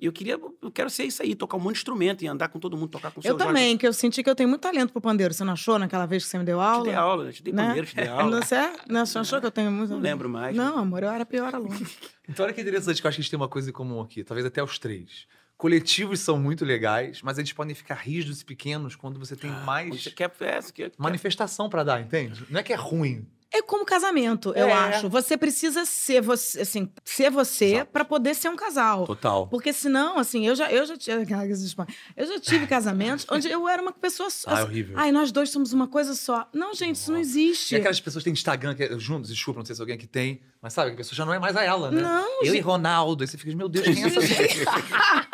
[0.00, 2.48] E eu queria, eu quero ser isso aí, tocar um monte de instrumento e andar
[2.48, 4.48] com todo mundo, tocar com o seu Eu também, que eu senti que eu tenho
[4.48, 5.34] muito talento pro pandeiro.
[5.34, 6.84] Você não achou naquela vez que você me deu aula?
[6.84, 7.32] Te dei aula, né?
[7.32, 7.66] te dei né?
[7.66, 8.30] pandeiro, te dei aula.
[8.30, 9.90] Não, você, não, você achou que eu tenho muito...
[9.90, 10.56] Não lembro mais.
[10.56, 11.78] Não, amor, eu era pior aluna.
[12.28, 14.00] Então, olha que interessante que eu acho que a gente tem uma coisa em comum
[14.00, 15.26] aqui, talvez até os três.
[15.56, 19.64] Coletivos são muito legais, mas eles podem ficar rígidos e pequenos quando você tem Quando
[19.64, 22.46] mais Você quer, é, você quer, manifestação pra dar, entende?
[22.48, 23.26] Não é que é ruim.
[23.52, 24.72] É como casamento, eu É.
[24.72, 25.08] acho.
[25.08, 29.04] Você precisa ser você, assim, ser você pra poder ser um casal.
[29.06, 29.46] Total.
[29.48, 31.20] Porque senão, assim, eu já, eu já tive.
[32.16, 34.50] Eu já tive casamentos onde eu era uma pessoa só.
[34.50, 34.94] Ah, é horrível.
[34.98, 36.48] Ai, nós dois somos uma coisa só.
[36.52, 37.30] Não, gente, isso não Nossa.
[37.30, 37.74] existe.
[37.74, 40.06] E aquelas pessoas que têm Instagram que é juntos, desculpa, não sei se alguém aqui
[40.06, 42.02] tem, mas sabe, que a pessoa já não é mais a ela, né?
[42.02, 42.60] Não, Eu e gente.
[42.60, 45.26] Ronaldo, aí você fica, meu Deus, quem é essa pessoa?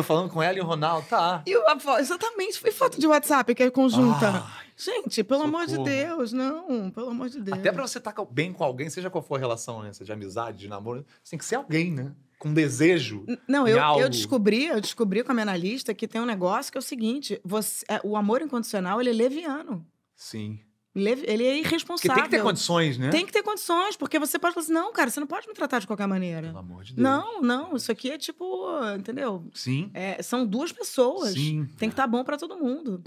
[0.00, 1.42] Tô falando com ela e o Ronaldo, tá.
[1.46, 4.30] E a exatamente, foi foto de WhatsApp que é conjunta.
[4.30, 5.90] Ah, gente, pelo amor de socorro.
[5.90, 7.58] Deus, não, pelo amor de Deus.
[7.58, 9.92] até pra você estar bem com alguém, seja qual for a relação, né?
[9.92, 12.12] Seja de amizade, de namoro, você tem que ser alguém, né?
[12.38, 13.26] Com desejo.
[13.46, 14.00] Não, eu, algo.
[14.00, 16.82] eu descobri, eu descobri com a minha analista que tem um negócio que é o
[16.82, 19.86] seguinte: você, é, o amor incondicional ele é leviano.
[20.16, 20.60] Sim.
[21.00, 22.14] Ele é Porque irresponsável.
[22.14, 23.10] tem que ter condições, né?
[23.10, 25.54] Tem que ter condições, porque você pode falar assim: não, cara, você não pode me
[25.54, 26.48] tratar de qualquer maneira.
[26.48, 27.02] Pelo amor de Deus.
[27.02, 29.44] Não, não, isso aqui é tipo, entendeu?
[29.54, 29.90] Sim.
[29.94, 31.32] É, são duas pessoas.
[31.32, 31.68] Sim.
[31.78, 33.02] Tem que estar bom para todo mundo.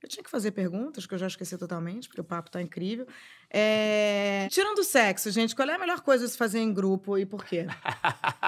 [0.00, 3.04] Eu tinha que fazer perguntas, que eu já esqueci totalmente, porque o papo tá incrível.
[3.50, 7.18] É, Tirando o sexo, gente, qual é a melhor coisa a se fazer em grupo
[7.18, 7.66] e por quê?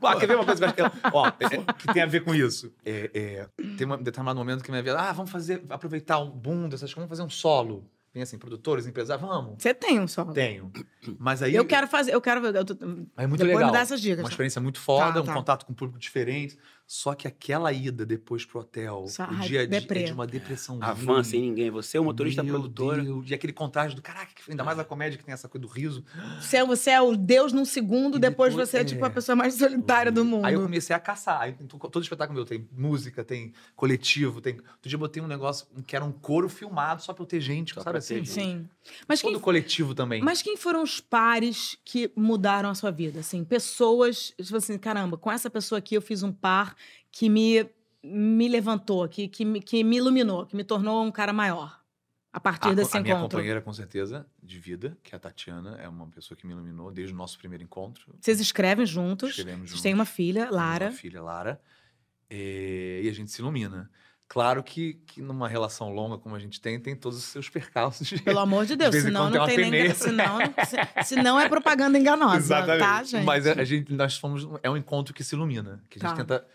[0.00, 2.72] Pô, quer ver uma coisa que ó, é- que tem a ver com isso?
[2.84, 6.68] É, é, tem um determinado momento que minha vida, ah, vamos fazer, aproveitar o boom
[6.68, 7.88] dessas coisas, vamos fazer um solo.
[8.12, 9.62] Tem assim, produtores, empresários, vamos.
[9.62, 10.32] Você tem um solo.
[10.32, 10.72] Tenho.
[11.18, 11.54] Mas aí.
[11.54, 12.44] Eu quero fazer, eu quero.
[12.46, 12.74] Eu tô,
[13.16, 13.66] É muito legal.
[13.66, 14.18] me dá essas dicas.
[14.20, 14.30] Uma tá?
[14.30, 15.34] experiência muito foda, Tá, um tá.
[15.34, 16.58] contato com um público diferente.
[16.90, 20.26] Só que aquela ida depois pro hotel, Só- o dia a dia é de uma
[20.26, 20.78] depressão.
[20.80, 21.70] A van sem ninguém.
[21.70, 23.02] Você é o motorista Meu produtora.
[23.04, 25.70] Deus, E aquele contraste do caraca, ainda mais a comédia que tem essa coisa do
[25.70, 26.02] riso.
[26.40, 28.84] Você é, você é o Deus num segundo, E depois, depois- você é, é.
[28.84, 30.46] tipo a pessoa mais solitária do mundo.
[30.46, 31.42] Aí eu comecei a caçar.
[31.42, 34.54] Aí to- todo espetáculo meu tem música, tem coletivo, tem.
[34.54, 37.40] Outro dia eu botei um negócio que era um coro filmado só pra eu ter
[37.42, 38.24] gente, Só sabe assim?
[38.24, 38.66] Sim.
[39.06, 40.22] Mas quem, Todo coletivo também.
[40.22, 43.20] mas quem foram os pares que mudaram a sua vida?
[43.20, 46.74] Assim, pessoas, tipo assim, caramba, com essa pessoa aqui eu fiz um par
[47.10, 47.68] que me,
[48.02, 51.78] me levantou, que, que, me, que me iluminou, que me tornou um cara maior.
[52.30, 53.38] A partir a, desse a minha encontro.
[53.38, 56.90] companheira, com certeza, de vida, que é a Tatiana, é uma pessoa que me iluminou
[56.92, 58.14] desde o nosso primeiro encontro.
[58.20, 59.30] Vocês escrevem juntos.
[59.30, 59.82] Escrevemos Vocês juntos.
[59.82, 60.86] têm uma filha, Lara.
[60.86, 61.60] Uma filha, Lara.
[62.28, 63.90] É, E a gente se ilumina.
[64.28, 68.10] Claro que, que numa relação longa como a gente tem, tem todos os seus percalços.
[68.20, 69.94] Pelo amor de Deus, em senão não tem tem nem.
[69.94, 73.24] Senão, se, senão é propaganda enganosa, tá, gente?
[73.24, 74.46] Mas a, a gente, nós fomos.
[74.62, 75.82] É um encontro que se ilumina.
[75.88, 76.16] Que a gente Tá.
[76.16, 76.46] tenta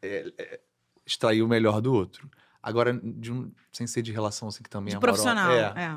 [0.00, 0.60] é, é,
[1.04, 2.30] extrair o melhor do outro.
[2.62, 5.22] Agora, de um- sem ser de relação assim que também De é amorosa.
[5.22, 5.52] profissional.
[5.52, 5.82] É.
[5.84, 5.96] é.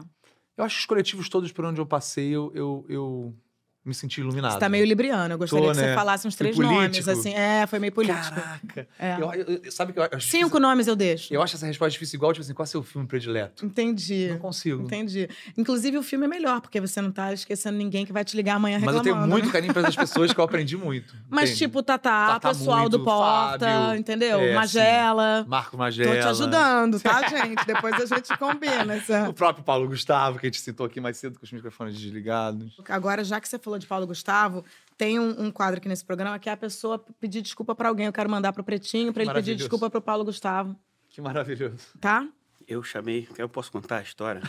[0.57, 3.35] Eu acho que os coletivos todos por onde eu passei, eu, eu, eu
[3.83, 4.53] me senti iluminado.
[4.53, 5.33] Você tá meio libriano.
[5.33, 5.95] Eu gostaria Tô, que você né?
[5.95, 7.33] falasse uns três nomes, assim.
[7.33, 8.35] É, foi meio político.
[8.35, 8.87] Caraca!
[8.99, 9.17] É.
[9.19, 11.33] Eu, eu- sabe que eu acho Cinco nomes eu deixo.
[11.33, 13.65] Eu acho essa resposta difícil igual, tipo assim, qual é o seu filme predileto?
[13.65, 14.27] Entendi.
[14.29, 14.83] Não consigo.
[14.83, 15.27] Entendi.
[15.57, 18.55] Inclusive, o filme é melhor, porque você não tá esquecendo ninguém que vai te ligar
[18.55, 19.27] amanhã Mas eu reclamando.
[19.27, 21.15] tenho muito carinho para essas pessoas que eu aprendi muito.
[21.27, 21.57] Mas, entende?
[21.65, 24.39] tipo, Tatá, Tatá pessoal do muito, Porta, Fábio, entendeu?
[24.41, 25.43] é, Magela.
[25.47, 26.19] Marco Tô Magela.
[26.21, 27.65] te ajudando, tá, gente?
[27.65, 28.93] Depois a gente combina.
[28.95, 31.97] essa- O próprio Paulo Gustavo, que a gente citou aqui mais cedo com os microfones
[31.97, 32.71] desligados.
[32.87, 34.63] Agora, já que você falou de Paulo Gustavo,
[34.97, 38.05] tem um, um quadro aqui nesse programa que é a pessoa pedir desculpa pra alguém.
[38.05, 40.75] Eu quero mandar pro Pretinho pra ele pedir desculpa pro Paulo Gustavo,
[41.09, 41.77] Que maravilhoso.
[41.99, 42.27] tá?
[42.67, 43.27] Eu chamei.
[43.37, 44.41] Eu posso contar a história?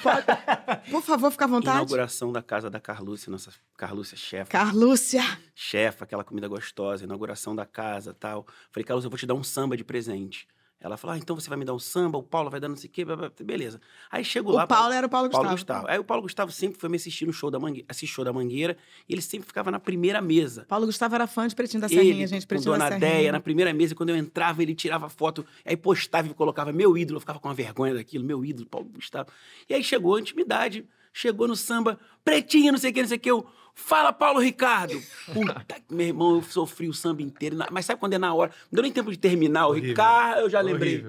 [0.90, 1.76] Por favor, fica à vontade.
[1.78, 4.50] Inauguração da casa da Carlúcia, nossa Carlúcia chefa.
[4.50, 5.22] Carlúcia.
[5.54, 8.46] chefa, aquela comida gostosa, inauguração da casa tal.
[8.70, 10.46] Falei, Carlos, eu vou te dar um samba de presente.
[10.82, 12.76] Ela falou, ah, então você vai me dar um samba, o Paulo vai dar não
[12.76, 13.04] sei o quê,
[13.44, 13.80] beleza.
[14.10, 14.64] Aí chego lá...
[14.64, 15.44] O Paulo era o Paulo Gustavo.
[15.44, 15.86] Paulo Gustavo.
[15.88, 18.32] Aí o Paulo Gustavo sempre foi me assistir no show da Mangueira, assistir show da
[18.32, 18.76] Mangueira,
[19.08, 20.66] e ele sempre ficava na primeira mesa.
[20.68, 22.42] Paulo Gustavo era fã de Pretinho da Serrinha, Ele, gente.
[22.42, 23.18] com Pretinho Dona da Serrinha.
[23.18, 26.98] Deia, na primeira mesa, quando eu entrava, ele tirava foto, aí postava e colocava meu
[26.98, 29.30] ídolo, eu ficava com uma vergonha daquilo, meu ídolo, Paulo Gustavo.
[29.68, 33.18] E aí chegou a intimidade, chegou no samba, pretinho, não sei o que, não sei
[33.18, 35.00] o que, eu, fala Paulo Ricardo.
[35.32, 38.50] Puta, que- meu irmão, eu sofri o samba inteiro, mas sabe quando é na hora?
[38.70, 39.90] Não deu nem tempo de terminar, o Horrível.
[39.90, 41.06] Ricardo, eu já lembrei.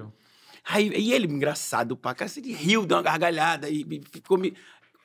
[0.66, 4.54] Aí, e ele, engraçado, pra cá, ele riu, deu uma gargalhada, e ficou me...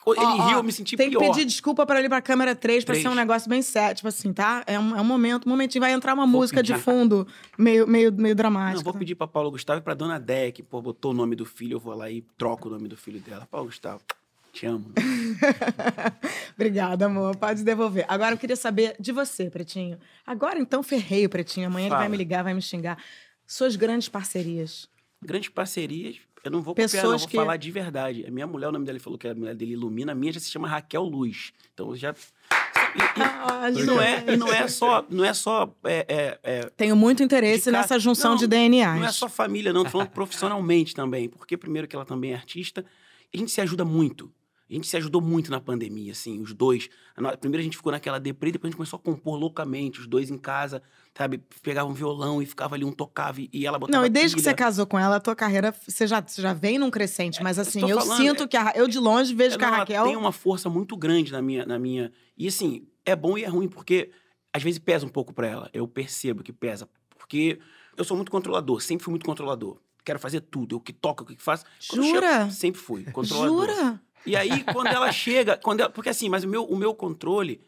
[0.08, 1.20] Ele ó, riu, eu me senti Tem pior.
[1.20, 3.04] que pedir desculpa pra ele pra câmera 3 pra Três.
[3.04, 3.96] ser um negócio bem sério.
[3.98, 4.64] Tipo assim, tá?
[4.66, 5.82] É um, é um momento, um momentinho.
[5.82, 6.84] Vai entrar uma música de pedir.
[6.84, 8.82] fundo meio, meio, meio Não, dramática.
[8.84, 10.20] vou pedir pra Paulo Gustavo e pra Dona
[10.52, 12.98] que pô, botou o nome do filho, eu vou lá e troco o nome do
[12.98, 13.48] filho dela.
[13.52, 14.02] Paulo Gustavo,
[14.52, 14.92] te amo.
[16.56, 17.36] Obrigada, amor.
[17.38, 18.06] Pode devolver.
[18.08, 19.98] Agora eu queria saber de você, Pretinho.
[20.26, 21.68] Agora então ferrei o Pretinho.
[21.68, 22.10] Amanhã ele vai Fala.
[22.10, 22.98] me ligar, vai me xingar.
[23.46, 24.88] Suas grandes parcerias.
[25.22, 28.26] Grandes parcerias, eu não vou copiar, não, Pessoas vou que- falar de verdade.
[28.26, 30.40] A minha mulher, o nome dela falou que a mulher dele ilumina, a minha já
[30.40, 31.52] se chama Raquel Luz.
[31.74, 32.12] Então já.
[32.12, 33.20] E, e-
[33.52, 35.06] Ah, e não é, e não é só.
[35.10, 39.00] Não é só é, é, é, Tenho muito interesse nessa junção Não, de DNAs.
[39.00, 39.84] Não é só família, não.
[39.84, 41.28] Tô falando profissionalmente também.
[41.30, 42.86] Porque, primeiro, que ela também é artista.
[43.34, 44.32] A gente se ajuda muito.
[44.70, 46.90] A gente se ajudou muito na pandemia, assim, os dois.
[47.18, 50.06] A Primeiro a gente ficou naquela deprê, depois a gente começou a compor loucamente, os
[50.06, 50.82] dois em casa,
[51.18, 51.40] sabe?
[51.64, 54.36] Pegava um violão e ficava ali, um tocava e- e ela botava Não, e desde
[54.36, 54.58] que você pilha.
[54.58, 57.42] casou com ela, a tua carreira, você já, você já vem num crescente.
[57.42, 59.70] Mas assim, eu falando, sinto é- que a, eu de longe vejo É, que a
[59.70, 60.04] Raquel.
[60.06, 62.12] tem uma força muito grande na minha, na minha.
[62.38, 64.12] E assim, é bom e é ruim, porque
[64.54, 65.70] às vezes pesa um pouco pra ela.
[65.74, 66.88] Eu percebo que pesa.
[67.18, 67.60] Porque
[67.98, 69.78] eu sou muito controlador, sempre fui muito controlador.
[70.06, 71.66] Quero fazer tudo, eu que toco, eu que faço.
[71.88, 72.40] Quando Jura?
[72.40, 73.68] chego- sempre fui, controlador.
[73.68, 74.02] Jura?
[74.26, 77.62] E aí, quando ela chega, quando ela- porque assim, mas o meu, o meu controle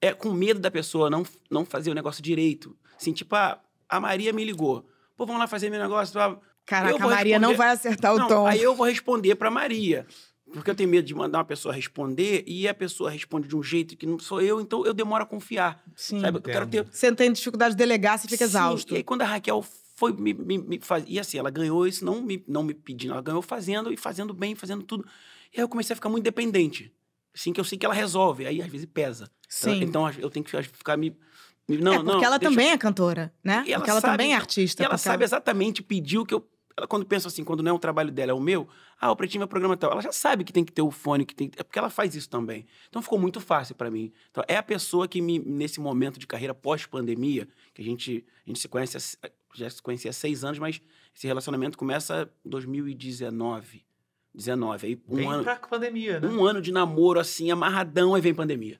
[0.00, 2.76] é com medo da pessoa não, não fazer o negócio direito.
[2.96, 4.88] Assim, tipo, ah, a Maria me ligou.
[5.16, 6.18] Pô, vamos lá fazer meu negócio.
[6.20, 8.46] ah, Caraca, a Maria não vai acertar o não, tom.
[8.46, 10.06] Aí eu vou responder pra Maria.
[10.52, 13.62] Porque eu tenho medo de mandar uma pessoa responder e a pessoa responde de um
[13.62, 15.82] jeito que não sou eu, então eu demoro a confiar.
[15.94, 16.20] Sim.
[16.20, 16.38] Sabe?
[16.38, 16.84] Eu quero ter.
[16.84, 18.94] Você tem dificuldade de delegar, você fica Sim, exausto.
[18.94, 19.62] E aí, quando a Raquel
[19.94, 21.04] foi me, me, me faz...
[21.06, 24.32] E assim, ela ganhou isso não me, não me pedindo, ela ganhou fazendo e fazendo
[24.32, 25.04] bem, fazendo tudo.
[25.52, 26.92] E aí eu comecei a ficar muito dependente.
[27.34, 28.46] Assim, que eu sei que ela resolve.
[28.46, 29.30] Aí às vezes pesa.
[29.48, 29.82] Sim.
[29.82, 31.16] Então eu tenho que ficar me.
[31.68, 33.62] Não, é, porque não, ela deixa também é cantora, né?
[33.66, 34.82] E ela porque ela sabe- também é artista.
[34.82, 36.48] E ela sabe exatamente pedir o que eu.
[36.76, 38.68] Ela, quando pensa assim, quando não é o trabalho dela, é o meu,
[39.00, 39.90] ah, o Pretinho é programa tal.
[39.90, 41.50] Ela já sabe que tem que ter o fone, que tem.
[41.56, 42.64] É porque ela faz isso também.
[42.88, 44.12] Então ficou muito fácil pra mim.
[44.30, 48.48] Então, é a pessoa que me, nesse momento de carreira pós-pandemia, que a gente, a
[48.50, 49.18] gente se conhece,
[49.54, 50.80] já se conhecia há seis anos, mas
[51.14, 53.84] esse relacionamento começa em 2019.
[54.34, 54.86] 19.
[54.86, 56.28] Aí um Bem ano, pra pandemia, né?
[56.28, 58.78] um ano de namoro, assim, amarradão, aí vem pandemia.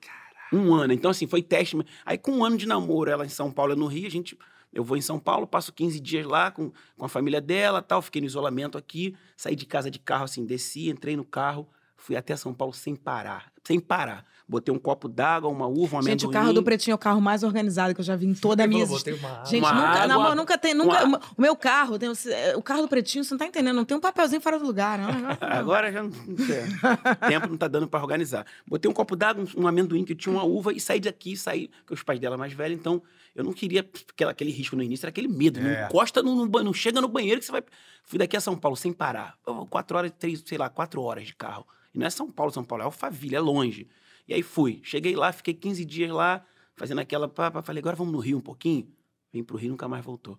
[0.51, 0.93] Um ano.
[0.93, 1.77] Então, assim, foi teste.
[2.05, 4.37] Aí, com um ano de namoro, ela em São Paulo, eu no Rio, a gente.
[4.71, 8.03] Eu vou em São Paulo, passo 15 dias lá com, com a família dela tal.
[8.03, 9.15] Fiquei no isolamento aqui.
[9.35, 12.95] Saí de casa de carro, assim, desci, entrei no carro, fui até São Paulo sem
[12.95, 13.51] parar.
[13.63, 14.23] Sem parar.
[14.51, 16.31] Botei um copo d'água, uma uva, um Gente, o amendoim.
[16.33, 18.67] carro do Pretinho é o carro mais organizado que eu já vi em toda a
[18.67, 19.15] minha existência.
[19.27, 20.73] uma Gente, Uma nunca, água, na moral, nunca tem.
[20.73, 22.09] Nunca, uma- O meu carro, tem,
[22.55, 24.97] o carro do Pretinho, você não tá entendendo, não tem um papelzinho fora do lugar,
[24.97, 25.11] não.
[25.11, 25.37] não, não.
[25.39, 26.63] Agora já não sei.
[27.21, 28.43] O tempo não tá dando pra organizar.
[28.67, 31.67] Botei um copo d'água, um, um amendoim que tinha uma uva e saí daqui, saí,
[31.81, 33.03] porque os pais dela mais velhos, então
[33.35, 33.81] eu não queria
[34.11, 35.59] aquela, aquele risco no início, era aquele medo.
[35.61, 35.85] Não É.
[35.85, 37.63] encosta no, não chega no banheiro que você vai.
[38.03, 39.35] Fui daqui a São Paulo sem parar.
[39.69, 41.67] Quatro horas, três, sei lá, quatro horas de carro.
[41.93, 43.87] E não é São Paulo, São Paulo, é Alphaville, é longe.
[44.29, 44.79] E aí fui.
[44.83, 47.27] Cheguei lá, fiquei 15 dias lá, fazendo aquela.
[47.27, 48.87] Pá, falei, agora vamos no Rio um pouquinho.
[49.33, 50.37] Vim pro Rio nunca mais voltou.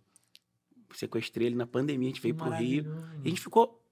[0.95, 2.87] Sequestrei ele na pandemia, a gente veio pro Rio.
[3.25, 3.85] E a gente ficou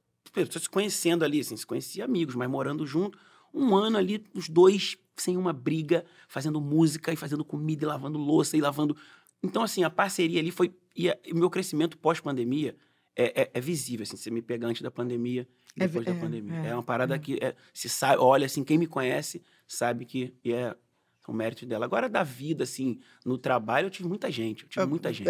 [0.51, 3.19] se conhecendo ali, assim, se conhecia amigos, mas morando junto.
[3.53, 8.19] Um ano ali, os dois, sem uma briga, fazendo música e fazendo comida e lavando
[8.19, 8.97] louça e lavando.
[9.43, 10.73] Então, assim, a parceria ali foi.
[10.95, 12.77] E o meu crescimento pós-pandemia
[13.17, 16.13] é, é- é visível, assim, você me pega antes da pandemia e É depois da
[16.13, 16.55] é, pandemia.
[16.61, 17.19] é, É, uma parada é.
[17.19, 20.75] que é, se sabe, olha, assim, quem me conhece sabe que e é
[21.27, 21.85] o mérito dela.
[21.85, 24.63] Agora, da vida, assim, no trabalho, eu tive muita gente.
[24.63, 25.29] Eu tive muita gente.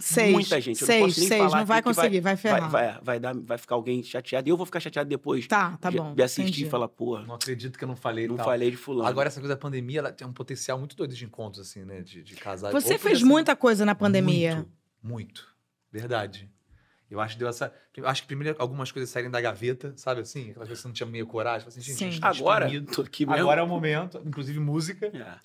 [0.00, 0.32] Seis.
[0.32, 0.82] Muita gente.
[0.82, 1.38] Eu não seis, posso nem seis.
[1.40, 2.68] falar Não vai vai- conseguir, vai, Vai, ferrar.
[2.68, 4.48] vai, vai, dar, vai ficar alguém chateado.
[4.48, 5.46] E eu vou ficar chateado depois.
[5.46, 6.16] Tá, tá de- bom.
[6.16, 6.64] De assistir entendi.
[6.66, 8.44] e falar, porra, Não acredito que eu não falei não tal.
[8.44, 9.08] falei de fulano.
[9.08, 12.00] Agora, essa coisa da pandemia, ela tem um potencial muito doido de encontros, assim, né?
[12.00, 12.72] De, de casar.
[12.72, 14.56] Você Ou fez ser muita coisa na pandemia.
[14.56, 15.56] Muito, muito.
[15.92, 16.50] Verdade.
[17.10, 17.72] Eu acho que deu essa.
[17.96, 20.50] Eu acho que primeiro algumas coisas saírem da gaveta, sabe assim?
[20.50, 21.68] Aquela coisa que você não tinha meio coragem.
[21.68, 22.18] Assim, gente, Sim.
[22.20, 22.92] agora, exprimido.
[22.92, 23.40] tô aqui mesmo.
[23.40, 25.06] Agora é o momento, inclusive música.
[25.06, 25.38] É.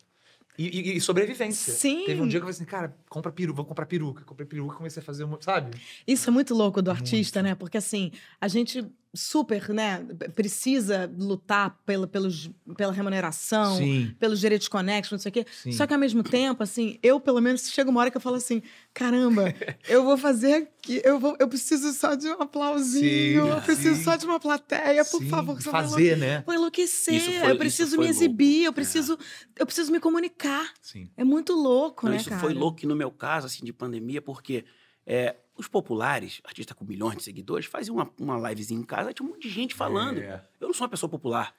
[0.57, 1.71] E, e- e sobrevivência.
[1.73, 2.03] Sim.
[2.05, 4.23] Teve um dia que eu falei assim, cara, compra peruca, vou comprar peruca.
[4.23, 5.79] Comprei peruca, comecei a fazer, sabe?
[6.05, 7.55] Isso é muito louco do artista, né?
[7.55, 14.15] Porque assim, a gente super, né, precisa lutar pela, pelos, pela remuneração, Sim.
[14.17, 15.45] pelos direitos conexos, não sei o quê.
[15.51, 15.71] Sim.
[15.73, 18.37] Só que ao mesmo tempo, assim, eu pelo menos chega uma hora que eu falo
[18.37, 18.61] assim,
[18.93, 19.53] caramba,
[19.89, 23.95] eu vou fazer aqui, eu vou, eu preciso só de um aplausinho, Sim, eu preciso
[23.97, 24.03] sim.
[24.03, 26.43] só de uma plateia, por Sim, favor, que você vai fazer, né?
[26.45, 28.67] Vou enlouquecer, Isso foi- eu preciso isso me exibir, louco.
[28.69, 29.19] eu preciso,
[29.59, 30.71] eu preciso me comunicar.
[30.81, 31.09] Sim.
[31.17, 32.39] É muito louco, Não, né, isso cara?
[32.41, 34.63] foi louco que no meu caso, assim, de pandemia, porque
[35.05, 39.25] é, os populares, artistas com milhões de seguidores, faziam uma, uma livezinha em casa, tinha
[39.27, 40.19] um monte de gente falando.
[40.19, 40.43] É.
[40.59, 41.53] Eu não sou uma pessoa popular.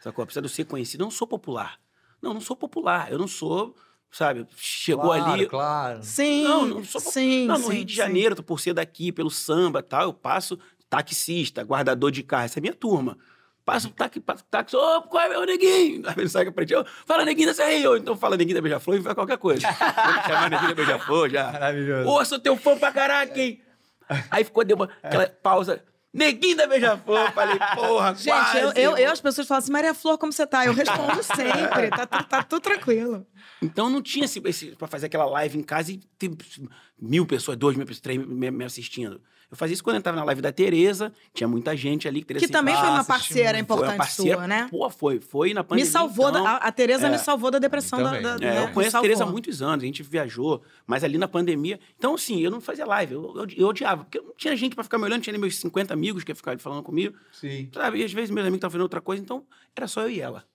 [0.00, 0.22] Sacou?
[0.22, 1.78] Apesar de eu ser conhecido, eu não sou popular.
[2.20, 3.10] Não, não sou popular.
[3.12, 3.74] Eu não sou,
[4.10, 5.46] sabe, chegou claro, ali.
[5.46, 6.02] Claro.
[6.02, 7.96] Sim, Não, não sou- sim, Não, no sim, Rio de sim.
[7.96, 12.58] Janeiro, por ser daqui, pelo samba e tal, eu passo taxista, guardador de carro, essa
[12.58, 13.16] é a minha turma.
[13.64, 16.02] Passo táxi, passo táxi, ô, qual é meu neguinho?
[16.08, 18.62] Aí ele sai pra gente, ô, fala neguinho da Serra, ou então fala neguinho da
[18.62, 19.60] Beija-Flor e vai qualquer coisa.
[20.26, 21.52] Chamar neguinho da Beija-Flor já.
[21.52, 22.08] Maravilhoso.
[22.08, 23.60] Ô, sou teu fã pra caraca, hein?
[24.30, 28.98] Aí ficou, deu uma, aquela pausa, neguinho da Beija-Flor, falei, porra, Gente, quase, eu, eu,
[28.98, 30.66] eu, as pessoas falam assim, Maria Flor, como você tá?
[30.66, 33.24] Eu respondo sempre, tá, tu- tá tudo tranquilo.
[33.62, 36.30] Então não tinha esse, esse para fazer aquela live em casa e ter
[37.00, 39.20] mil pessoas, dois mil pessoas, três mil me, me assistindo.
[39.52, 42.24] Eu fazia isso quando eu entrava na live da Tereza, tinha muita gente ali.
[42.24, 44.66] Tereza Que também foi uma parceira foi uma importante parceira, sua, né?
[44.70, 45.20] Pô, foi.
[45.20, 45.90] Foi na Me pandemia.
[45.92, 47.18] salvou, então, da, a, a Tereza me é.
[47.18, 48.62] salvou da depressão da, da, É, né?
[48.62, 49.02] eu Me conheço a.
[49.02, 51.78] Tereza há muitos anos, a gente viajou, mas ali na pandemia.
[51.98, 54.84] Então, assim, eu não fazia live, eu, eu, eu odiava, porque não tinha gente pra
[54.84, 57.68] ficar me olhando, tinha meus 50 amigos que iam ficar falando comigo, Sim.
[57.74, 57.98] sabe?
[57.98, 59.44] E às vezes meus amigos estavam fazendo outra coisa, então
[59.76, 60.46] era só eu e ela.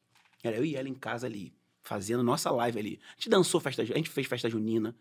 [0.43, 2.99] Era eu e ela em casa ali, fazendo nossa live ali.
[3.12, 4.95] A gente dançou festa, a gente fez festa junina.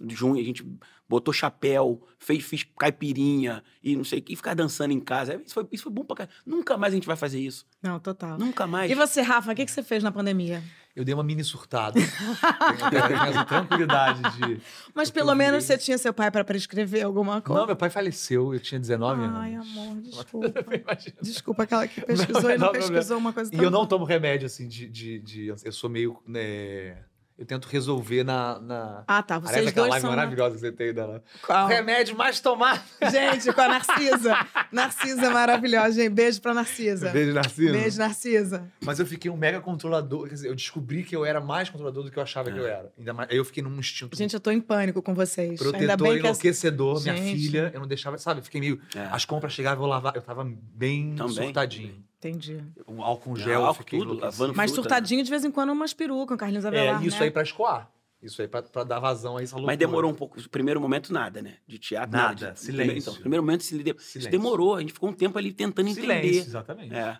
[0.00, 0.64] De junho, a gente
[1.08, 5.40] botou chapéu, fez, fiz caipirinha e não sei o que, e ficar dançando em casa.
[5.44, 6.36] Isso foi, isso foi bom pra caralho.
[6.46, 7.66] Nunca mais a gente vai fazer isso.
[7.82, 8.38] Não, total.
[8.38, 8.90] Nunca mais.
[8.90, 10.62] E você, Rafa, o que, que você fez na pandemia?
[10.94, 11.98] Eu dei uma mini surtada.
[11.98, 14.60] Essa tranquilidade de.
[14.94, 17.60] Mas Eu pelo menos você tinha seu pai pra prescrever alguma coisa.
[17.60, 19.68] Não, meu pai faleceu, eu tinha 19 Ai, anos.
[19.70, 20.64] amor, desculpa.
[20.74, 21.16] Imagina.
[21.22, 23.64] Desculpa aquela que pesquisou Não, e não, não, pesquisou uma coisa E tão...
[23.64, 24.88] eu não tomo remédio, assim, de.
[24.88, 26.18] de, de- eu sou meio.
[26.26, 27.02] né,
[27.42, 28.60] eu tento resolver na.
[28.60, 29.04] na...
[29.06, 29.34] Ah, tá.
[29.34, 30.10] Aliás, Vocês aquela dois live são...
[30.10, 31.24] maravilhosa que você tem dela.
[31.44, 31.66] Qual?
[31.66, 32.80] Remédio mais tomado.
[33.10, 34.46] Gente, com a Narcisa.
[34.70, 36.10] Narcisa maravilhosa, gente.
[36.10, 37.10] Beijo pra Narcisa.
[37.10, 37.72] Beijo, Narciso.
[37.72, 38.72] Beijo, Narcisa.
[38.84, 40.28] Mas eu fiquei um mega controlador.
[40.28, 42.66] Quer dizer, eu descobri que eu era mais controlador do que eu achava que eu
[42.66, 42.92] era.
[42.96, 45.60] Ainda mais, aí eu fiquei num instinto Gente, eu tô em pânico com vocês.
[45.60, 46.18] Ainda protetor, bem que...
[46.20, 47.02] enlouquecedor.
[47.02, 47.42] Minha Gente.
[47.42, 48.38] filha, eu não deixava, sabe?
[48.38, 48.80] Eu fiquei meio.
[48.94, 49.00] É.
[49.10, 50.16] As compras chegavam, eu lavava.
[50.16, 51.32] Eu tava bem Também.
[51.34, 52.04] surtadinho.
[52.24, 52.62] Entendi.
[52.86, 55.92] O álcool Já, gel, álcool, fiquei tudo, Mas fruta, surtadinho, de vez em quando, umas
[55.92, 57.24] perucas, um Carlinhos Avelar, É, isso né?
[57.24, 57.90] aí pra escoar.
[58.22, 59.72] Isso aí pra, pra dar vazão a essa loucura.
[59.72, 60.40] Mas demorou um pouco.
[60.48, 61.56] Primeiro momento, nada, né?
[61.66, 62.52] De teatro, Nada, nada.
[62.52, 62.76] De- silêncio.
[62.84, 64.30] Primeiro, então, primeiro momento, se- isso Silêncio.
[64.30, 64.76] demorou.
[64.76, 66.38] A gente ficou um tempo ali tentando Silêncio, entender.
[66.38, 66.94] exatamente.
[66.94, 67.18] É.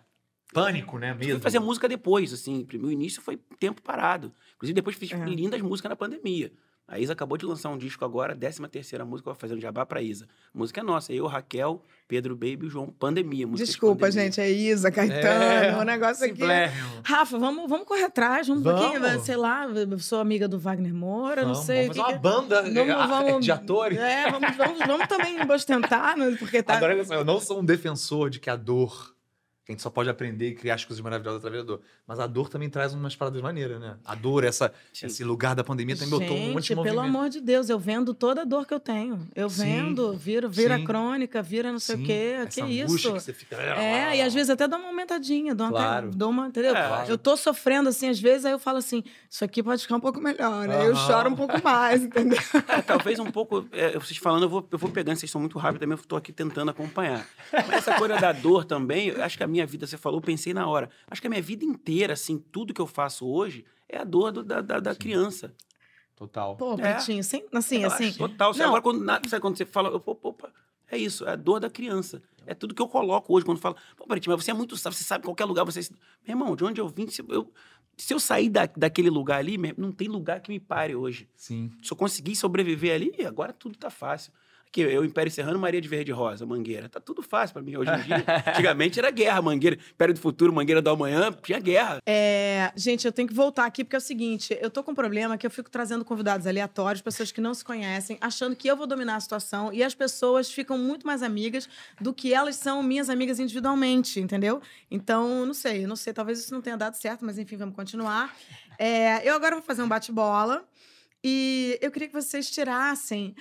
[0.53, 1.11] Pânico, né?
[1.11, 2.65] Eu fui fazer música depois, assim.
[2.81, 4.31] O início foi tempo parado.
[4.55, 5.15] Inclusive, depois fiz É.
[5.25, 6.53] lindas músicas na pandemia.
[6.85, 9.85] A Isa acabou de lançar um disco agora, 13 terceira música, eu vou fazendo jabá
[9.85, 10.25] pra Isa.
[10.53, 12.87] A música é nossa, eu, Raquel, Pedro Baby e o João.
[12.87, 13.47] Pandemia.
[13.47, 14.25] música de Desculpa, pandemia.
[14.25, 16.33] gente, é Isa, Caetano, o negócio aqui.
[16.35, 17.01] Simplérrimo.
[17.05, 18.81] Rafa, vamos, vamos correr atrás, vamos, um Vamos.
[18.81, 19.65] pouquinho, sei lá,
[19.99, 21.87] sou amiga do Wagner Moura, não Vamos, sei.
[21.87, 23.97] Vamos fazer que uma que- banda Vamos- eh, vamos- de atores.
[23.97, 26.75] É, vamos, vamos, vamos também ostentar, né, porque tá...
[26.75, 29.12] Agora, eu não sou um defensor de que a dor.
[29.67, 31.81] A gente só pode aprender e criar as coisas maravilhosas através da dor.
[32.05, 33.95] Mas a dor também traz umas paradas maneiras, né?
[34.03, 35.05] A dor, essa, Sim.
[35.05, 36.99] esse lugar da pandemia também botou um monte de Gente, pelo movimento.
[37.17, 39.25] amor de Deus, eu vendo toda a dor que eu tenho.
[39.33, 40.83] Eu Sim, vendo, vira, vira sim.
[40.83, 42.33] crônica, vira não sei Sim, o quê.
[42.45, 42.97] essa Que isso?
[43.13, 43.55] Que você fica...
[43.55, 46.11] É, e às vezes até dá uma aumentadinha, dou, uma- Claro.
[46.11, 46.75] dou uma, entendeu?
[46.75, 47.05] É.
[47.07, 50.01] Eu tô sofrendo assim, às vezes, aí eu falo assim, isso aqui pode ficar um
[50.01, 51.07] pouco melhor, aí eu Aham.
[51.07, 52.37] choro um pouco mais, entendeu?
[52.67, 53.65] É, talvez um pouco.
[53.71, 56.17] é, vocês falando, eu vou, eu vou pegando, vocês são muito rápidos também, eu tô
[56.17, 57.25] aqui tentando acompanhar.
[57.53, 60.21] Mas essa coisa da dor também, eu acho que a minha vida, você falou, eu
[60.23, 60.89] pensei na hora.
[61.09, 64.31] Acho que a minha vida inteira, assim, tudo que eu faço hoje é a dor
[64.31, 65.53] do- da, da, da criança.
[66.15, 66.55] Total.
[66.55, 66.93] Pô, É.
[66.93, 68.13] Pretinho, sem, assim, Eu assim.
[68.13, 68.53] Total.
[68.55, 68.65] Não.
[68.67, 70.51] Agora, quando, na- sabe quando você fala, eu, opa, opa,
[70.91, 72.21] é isso, é a dor da criança.
[72.45, 74.97] É tudo que eu coloco hoje quando falo, pô, Pretinho, mas você é muito sábio,
[74.97, 75.79] você sabe qualquer lugar, você.
[76.27, 77.51] Meu irmão, de onde eu vim, se eu,
[77.97, 81.27] se eu sair da, daquele lugar ali, não tem lugar que me pare hoje.
[81.35, 81.71] Sim.
[81.81, 84.31] Se eu conseguir sobreviver ali, agora tudo tá fácil.
[84.73, 86.89] Aqui, eu, Império Serrano, Maria de Verde Rosa, Mangueira.
[86.89, 88.25] Tá tudo fácil pra mim hoje em dia.
[88.49, 89.77] Antigamente era guerra, Mangueira.
[89.91, 92.01] Império do Futuro, Mangueira do Amanhã, tinha guerra.
[92.03, 94.95] É, gente, eu tenho que voltar aqui, porque é o seguinte: eu tô com um
[94.95, 98.75] problema que eu fico trazendo convidados aleatórios, pessoas que não se conhecem, achando que eu
[98.75, 101.69] vou dominar a situação, e as pessoas ficam muito mais amigas
[102.01, 104.59] do que elas são minhas amigas individualmente, entendeu?
[104.89, 108.35] Então, não sei, não sei, talvez isso não tenha dado certo, mas enfim, vamos continuar.
[108.79, 110.65] É, eu agora vou fazer um bate-bola
[111.23, 113.35] e eu queria que vocês tirassem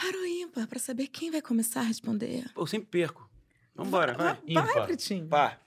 [0.00, 2.50] para o ímpar, para saber quem vai começar a responder.
[2.54, 3.28] Pô, eu sempre perco.
[3.74, 4.34] Vambora, vai.
[4.34, 4.86] Vai, Ímpar.
[4.86, 5.28] Pretinho.
[5.28, 5.60] Pá.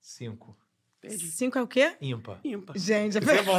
[0.00, 0.56] Cinco.
[1.00, 1.30] Perdi.
[1.30, 1.96] Cinco é o quê?
[2.00, 2.38] Ímpar.
[2.44, 2.76] Ímpar.
[2.76, 3.58] Gente, é bom.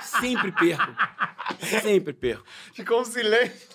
[0.00, 0.94] Sempre perco.
[1.80, 2.44] Sempre perco.
[2.72, 3.68] Ficou um silêncio.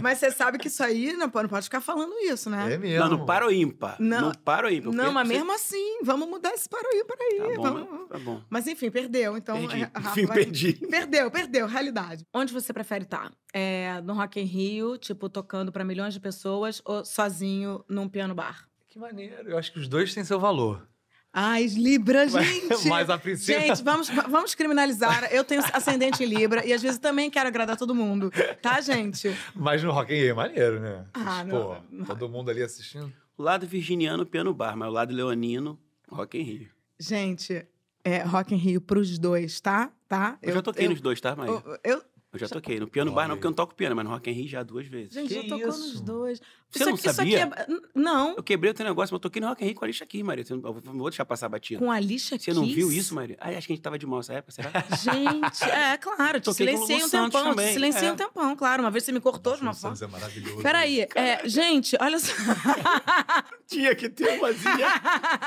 [0.00, 2.72] Mas você sabe que isso aí não pode, não pode ficar falando isso, né?
[2.74, 3.00] É mesmo.
[3.08, 3.96] Não, no para ou ímpar.
[3.98, 4.28] Não.
[4.28, 4.92] No para ou ímpar.
[4.94, 5.38] Não, mas sempre.
[5.38, 7.38] mesmo assim, vamos mudar esse para aí, para aí.
[7.38, 8.42] Tá bom, vamos- mas- tá bom.
[8.48, 9.36] Mas enfim, perdeu.
[9.36, 9.82] Então, Perdi.
[9.82, 10.72] é, Rafa Enfim, vai- perdi.
[10.88, 12.24] Perdeu, perdeu, realidade.
[12.32, 13.30] Onde você prefere estar?
[13.52, 18.34] É, no Rock in Rio, tipo, tocando pra milhões de pessoas, ou sozinho num piano
[18.34, 18.66] bar?
[18.88, 19.48] Que maneiro.
[19.48, 20.88] Eu acho que os dois têm seu valor.
[21.32, 22.88] Ai, Libra, gente!
[22.88, 23.60] Mas a princípio.
[23.60, 25.28] Gente, vamos, va- vamos criminalizar.
[25.32, 28.32] Eu tenho ascendente em Libra e às vezes também quero agradar todo mundo.
[28.60, 29.32] Tá, gente?
[29.54, 31.04] Mas no Rock in Rio é maneiro, né?
[31.14, 32.04] Ah, Pô, não.
[32.04, 33.12] todo mundo ali assistindo.
[33.38, 35.78] O lado virginiano, piano bar, mas o lado leonino,
[36.10, 36.68] Rock in Rio.
[36.98, 37.64] Gente,
[38.04, 39.90] é Rock in Rio pros dois, tá?
[40.08, 40.36] Tá?
[40.42, 41.52] Eu, já toquei nos dois, tá, Maria?
[41.64, 42.02] eu- eu,
[42.32, 42.78] Eu já toquei.
[42.78, 44.62] No piano bar não, porque eu não toco piano, mas no Rock in Rio já
[44.62, 45.12] duas vezes.
[45.14, 45.78] Gente, Que já tocou isso?
[45.80, 46.40] nos dois.
[46.70, 47.44] Você não aqui- Isso sabia?
[47.46, 47.76] aqui é...
[47.92, 49.86] Não, Eu quebrei o teu negócio, mas eu toquei no Rock in Rio com a
[49.88, 50.44] Alicia aqui, Maria.
[50.48, 51.80] Eu vou deixar passar batido.
[51.80, 53.36] com a lixa Você não viu isso, Maria?
[53.40, 54.70] Ai, acho que a gente tava de mal essa época, será?
[55.02, 58.12] Gente, é claro, te silenciei um tempão, te também, silenciei é.
[58.12, 58.84] um tempão, claro.
[58.84, 59.96] Uma vez você me cortou de uma forma.
[60.00, 60.62] É maravilhoso.
[60.62, 62.32] Peraí, é, gente, olha só.
[63.66, 64.86] Tinha que ter umazinha.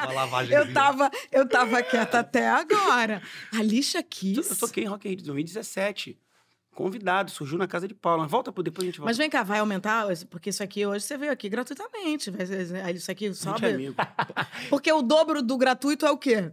[0.03, 3.21] Uma lavagem Eu tava, eu tava quieta até agora.
[3.53, 4.57] A lixa Eu Kiss.
[4.57, 6.17] toquei em Rock in Rio de 2017.
[6.73, 8.25] Convidado, surgiu na casa de Paula.
[8.25, 9.09] Volta por depois a gente volta.
[9.09, 10.07] Mas vem cá, vai aumentar?
[10.29, 12.31] Porque isso aqui hoje você veio aqui gratuitamente.
[12.83, 13.65] Aí Isso aqui sobe.
[13.67, 13.95] amigo.
[14.69, 16.51] Porque o dobro do gratuito é o quê?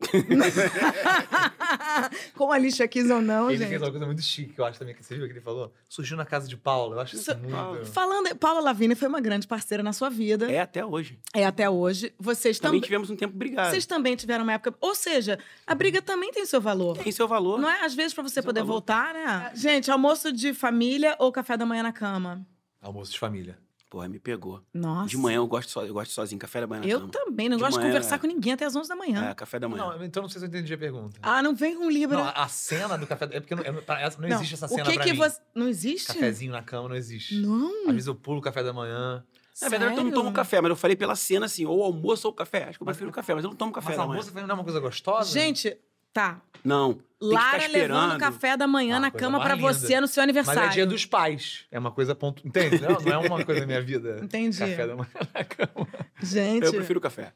[2.34, 3.68] Com a lixa Kiss ou não, Ele gente.
[3.68, 5.72] fez uma coisa muito chique, que eu acho também, que você viu que ele falou?
[5.88, 6.94] Surgiu na casa de Paulo.
[6.94, 7.86] Eu acho isso Isso- muito...
[7.86, 10.50] Falando, Paula Lavigne foi uma grande parceira na sua vida.
[10.50, 11.18] É até hoje.
[11.34, 12.12] É até hoje.
[12.18, 12.86] Vocês Também também.
[12.86, 13.70] tivemos um tempo brigado.
[13.70, 14.74] Vocês também tiveram uma época.
[14.80, 16.96] Ou seja, a briga também tem seu valor.
[16.98, 17.58] Tem seu valor.
[17.60, 17.84] Não é?
[17.84, 19.50] Às vezes, pra você Seu poder voltar, né?
[19.54, 22.44] Gente, almoço de família ou café da manhã na cama?
[22.80, 23.58] Almoço de família.
[23.90, 24.62] Porra, me pegou.
[24.72, 25.08] Nossa.
[25.08, 27.10] De manhã eu gosto, so, eu gosto sozinho, café da manhã na Eu cama.
[27.12, 28.18] também, não De gosto de conversar é.
[28.20, 29.30] com ninguém até as 11 da manhã.
[29.30, 29.84] É, café da manhã.
[29.84, 31.18] Não, então não sei se eu entendi a pergunta.
[31.20, 32.16] Ah, não vem com Libra.
[32.18, 33.28] Não, a cena do café...
[33.32, 35.18] É porque não, é- pra- essa- não existe essa cena O que pra que mim.
[35.18, 35.40] você.
[35.56, 36.06] Não existe?
[36.06, 37.34] Cafezinho na cama não existe.
[37.40, 37.86] Não.
[37.88, 39.24] Às vezes eu pulo o café da manhã.
[39.60, 42.32] Na verdade, eu não tomo café, mas eu falei pela cena assim, ou almoço ou
[42.32, 42.68] café.
[42.68, 44.18] Acho que eu Mas- prefiro café, mas eu não tomo café Mas da manhã.
[44.20, 45.28] almoço não é uma coisa gostosa?
[45.32, 45.76] Gente,
[46.14, 46.40] tá.
[46.64, 46.96] Não.
[47.20, 49.56] Lara levando café da manhã Ah, na cama linda.
[49.56, 50.70] você no seu Mas aniversário.
[50.70, 51.66] é dia dos pais.
[51.70, 52.46] É uma coisa ponto.
[52.46, 52.80] Entende?
[52.80, 54.18] Não, não é uma coisa da minha vida.
[54.22, 54.58] Entendi.
[54.58, 55.86] Café da manhã na cama.
[56.22, 57.32] Gente, Eu prefiro café.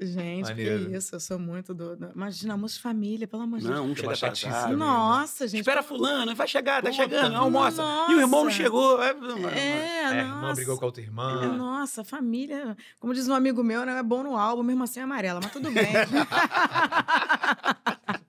[0.00, 0.86] gente, Maneiro.
[0.90, 1.14] que isso.
[1.16, 1.96] Eu sou muito do.
[1.96, 3.76] do- Imagina, almoço de família, pelo amor de Deus.
[3.78, 4.76] Não, um chega chatice né?
[4.76, 5.60] Nossa, gente.
[5.60, 7.82] Espera fulano, vai chegar, tá Puta, chegando, almoça.
[8.08, 8.56] E o irmão não nossa.
[8.56, 9.02] chegou.
[9.02, 10.16] É, É, É, a nossa.
[10.36, 11.48] irmã brigou com a outra irmã.
[11.56, 12.76] Nossa, família.
[13.00, 15.50] Como diz um amigo meu, não é bom no álbum, mesmo assim é amarela, mas
[15.52, 15.86] tudo bem.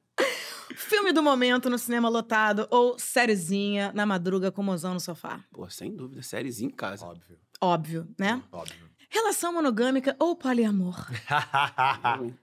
[0.78, 5.44] Filme do momento no cinema lotado ou sériezinha na madruga com mozão no sofá?
[5.52, 7.04] Pô, sem dúvida, sériezinho em casa.
[7.04, 7.40] Óbvio.
[7.60, 8.44] Óbvio, né?
[8.52, 8.88] Óbvio.
[9.10, 11.08] Relação monogâmica ou poliamor?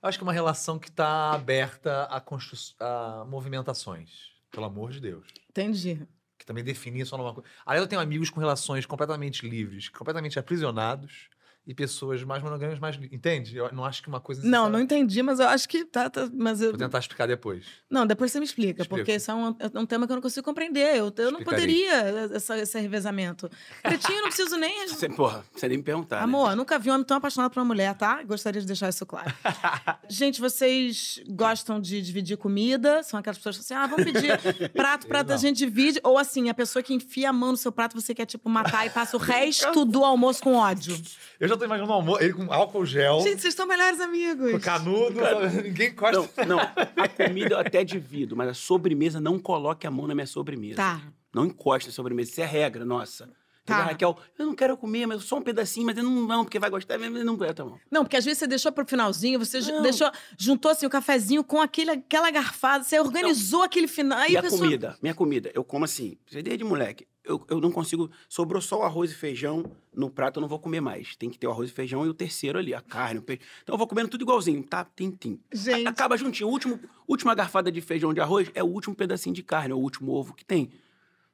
[0.00, 2.56] Eu acho que é uma relação que está aberta a, constru...
[2.78, 4.30] a movimentações.
[4.52, 5.26] Pelo amor de Deus.
[5.50, 6.06] Entendi.
[6.38, 7.48] Que também definia só numa coisa.
[7.66, 11.28] Aliás, eu tenho amigos com relações completamente livres, completamente aprisionados
[11.66, 12.96] e pessoas mais monogâmicas, mais.
[13.12, 13.56] Entende?
[13.56, 14.42] Eu não acho que uma coisa.
[14.42, 16.10] Não, não necessariamente- entendi, mas eu acho que tá.
[16.10, 17.64] tá- mas eu, Vou tentar explicar depois.
[17.88, 18.96] Não, depois você me explica, Explico.
[18.96, 20.96] porque isso é um, é um tema que eu não consigo compreender.
[20.96, 21.44] Eu, eu não Explicarei.
[21.84, 21.92] poderia
[22.36, 23.48] essa, esse revezamento.
[23.82, 24.72] Pretinho, eu não preciso nem.
[24.88, 26.16] Você, porra, você nem me perguntar.
[26.16, 26.22] né?
[26.24, 28.22] Amor, eu nunca vi um homem tão apaixonado por uma mulher, tá?
[28.24, 29.32] Gostaria de deixar isso claro.
[30.08, 33.02] Gente, vocês gostam de dividir comida?
[33.02, 35.34] São aquelas pessoas que assim, ah, vamos pedir prato, prato, não.
[35.34, 36.00] a gente divide.
[36.02, 38.86] Ou assim, a pessoa que enfia a mão no seu prato, você quer, tipo, matar
[38.86, 41.00] e passa o resto do almoço com ódio.
[41.38, 44.52] Eu já tô imaginando o almoço, ele com álcool gel, Gente, vocês estão melhores amigos.
[44.52, 45.20] com canudo,
[45.62, 46.44] ninguém encosta.
[46.44, 50.14] Não, não, a comida eu até divido, mas a sobremesa, não coloque a mão na
[50.14, 50.76] minha sobremesa.
[50.76, 51.00] Tá.
[51.34, 53.28] Não encoste na sobremesa, isso é regra, nossa.
[53.64, 53.78] Tá.
[53.78, 53.84] Tá.
[53.84, 56.68] Raquel, eu não quero comer, mas só um pedacinho, mas eu não, não porque vai
[56.68, 57.78] gostar, mas não quero, tá bom.
[57.90, 59.82] Não, porque às vezes você deixou pro finalzinho, você Não.
[59.82, 64.18] deixou, juntou assim o cafezinho com aquele, aquela garfada, você organizou aquele final.
[64.18, 64.62] Aí e a a pessoa.
[64.62, 68.80] comida, minha comida, eu como assim, você desde moleque, eu, eu não consigo, sobrou só
[68.80, 71.14] o arroz e feijão no prato, eu não vou comer mais.
[71.14, 73.42] Tem que ter o arroz e feijão e o terceiro ali, a carne, o peixe.
[73.62, 74.84] Então eu vou comendo tudo igualzinho, tá?
[74.84, 75.38] Tim-tim.
[75.52, 75.86] Gente.
[75.86, 76.48] Acaba juntinho.
[76.48, 79.74] O último, última garfada de feijão de arroz é o último pedacinho de carne, é
[79.74, 80.70] o último ovo que tem.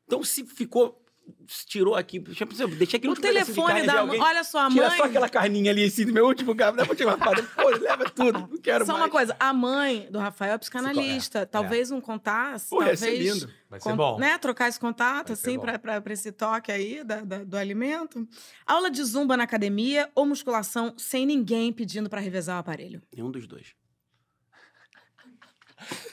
[0.07, 1.03] Então, se ficou.
[1.47, 2.19] Se Tirou aqui.
[2.19, 4.21] Deixa eu O último pedacinho de telefone da alguém.
[4.21, 4.97] Olha só, a Tira mãe.
[4.97, 7.43] só aquela carninha ali assim do meu último garfo, da última garfada.
[7.43, 8.41] Pô, leva tudo.
[8.41, 9.05] Não quero Só mais.
[9.05, 11.41] uma coisa, a mãe do Rafael é psicanalista.
[11.41, 11.47] É, é.
[11.47, 13.01] Talvez um contato, Pô, ia talvez...
[13.01, 13.51] ser lindo.
[13.71, 14.19] Vai ser bom.
[14.19, 15.63] Né, trocar esse contato, Vai assim, bom.
[15.63, 18.27] pra, pra, pra esse toque aí da- da- do alimento.
[18.67, 23.03] Aula de zumba na academia ou musculação sem ninguém pedindo pra revezar o aparelho?
[23.15, 23.75] Nenhum dos dois.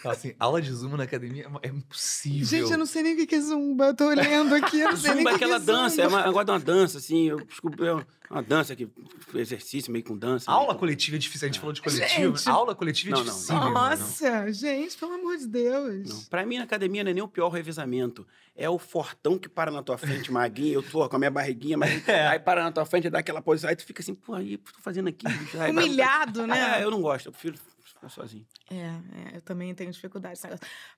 [0.06, 2.46] Assim, aula de zumba na academia é impossível.
[2.46, 3.88] Gente, eu não sei nem o que é zumba.
[3.88, 5.74] Eu tô olhando aqui, eu não sei nem Zumba o é que aquela que é
[5.74, 6.18] dança, é zumba.
[6.24, 7.24] uma, gosto de uma dança, assim.
[7.30, 7.94] Eu desculpa, é
[8.34, 8.88] uma dança que.
[9.34, 10.50] Exercício meio com dança.
[10.50, 11.46] Aula meio coletiva é difícil.
[11.46, 12.38] A gente falou de coletivo.
[12.38, 12.50] Gente.
[12.50, 13.56] Aula coletiva é Não, não, difícil.
[13.56, 13.72] não.
[13.72, 16.10] Nossa, gente, pelo amor de Deus.
[16.10, 16.22] Não.
[16.30, 18.26] Pra mim, na academia, não é nem o pior revezamento.
[18.56, 20.76] É o fortão que para na tua frente, magrinho.
[20.76, 22.28] Eu tô com a minha barriguinha, mas É.
[22.28, 23.70] aí para na tua frente, dá aquela posição.
[23.70, 25.26] Aí tu fica assim, pô, aí, o que eu tô fazendo aqui?
[25.70, 26.80] Humilhado, né?
[26.80, 27.26] É, eu não gosto.
[27.28, 27.58] Eu prefiro
[27.94, 28.46] ficar sozinho.
[28.70, 30.40] É, é, eu também tenho dificuldade.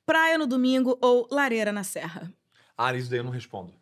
[0.06, 2.32] Praia no domingo ou lareira na serra?
[2.78, 3.74] Ah, isso daí eu não respondo.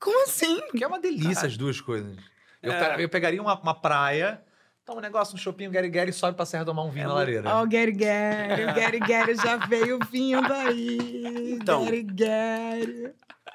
[0.00, 0.60] Como assim?
[0.70, 2.16] Porque é uma delícia as duas coisas.
[2.62, 2.96] Eu, É.
[2.96, 4.42] pe- eu pegaria uma, uma praia,
[4.84, 7.08] toma um negócio, um shopping, um Gary e sobe pra serra tomar um vinho É
[7.08, 7.54] na lareira.
[7.56, 11.52] Ó, o Gary Gary, o Gary Gary já veio vindo aí.
[11.52, 11.84] Então.
[11.84, 13.14] Gary Gary.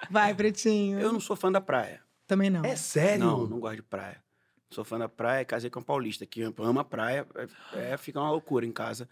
[0.09, 0.99] Vai, Pretinho.
[0.99, 2.01] Eu não sou fã da praia.
[2.25, 2.63] Também não.
[2.63, 3.25] É sério?
[3.25, 4.23] Não, não gosto de praia.
[4.71, 7.25] Sou fã da praia, casei com um paulista, que ama a praia,
[7.73, 9.09] é, é, fica uma loucura em casa.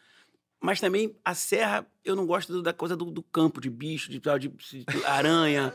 [0.61, 4.09] Mas também a serra, eu não gosto do- da coisa do, do campo, de bicho,
[4.11, 5.73] de, tal, de, de aranha.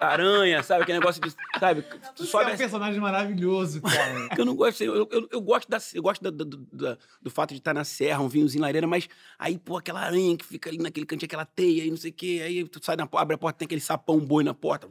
[0.00, 0.82] aranha, sabe?
[0.82, 1.32] Aquele negócio de.
[1.58, 1.82] Sabe?
[2.16, 4.28] Tu sobe a- personagem maravilhoso, cara.
[4.36, 6.98] eu não gosto, assim, eu, eu, eu gosto, da, eu gosto da- do, do- da-
[7.22, 10.44] do fato de estar na serra, um vinhozinho lareira, mas aí, pô, aquela aranha que
[10.44, 13.08] fica ali naquele cantinho, aquela teia e não sei o quê, aí tu sai na
[13.12, 14.88] abre a porta, tem aquele sapão boi na porta.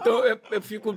[0.00, 0.96] Então eu, eu fico.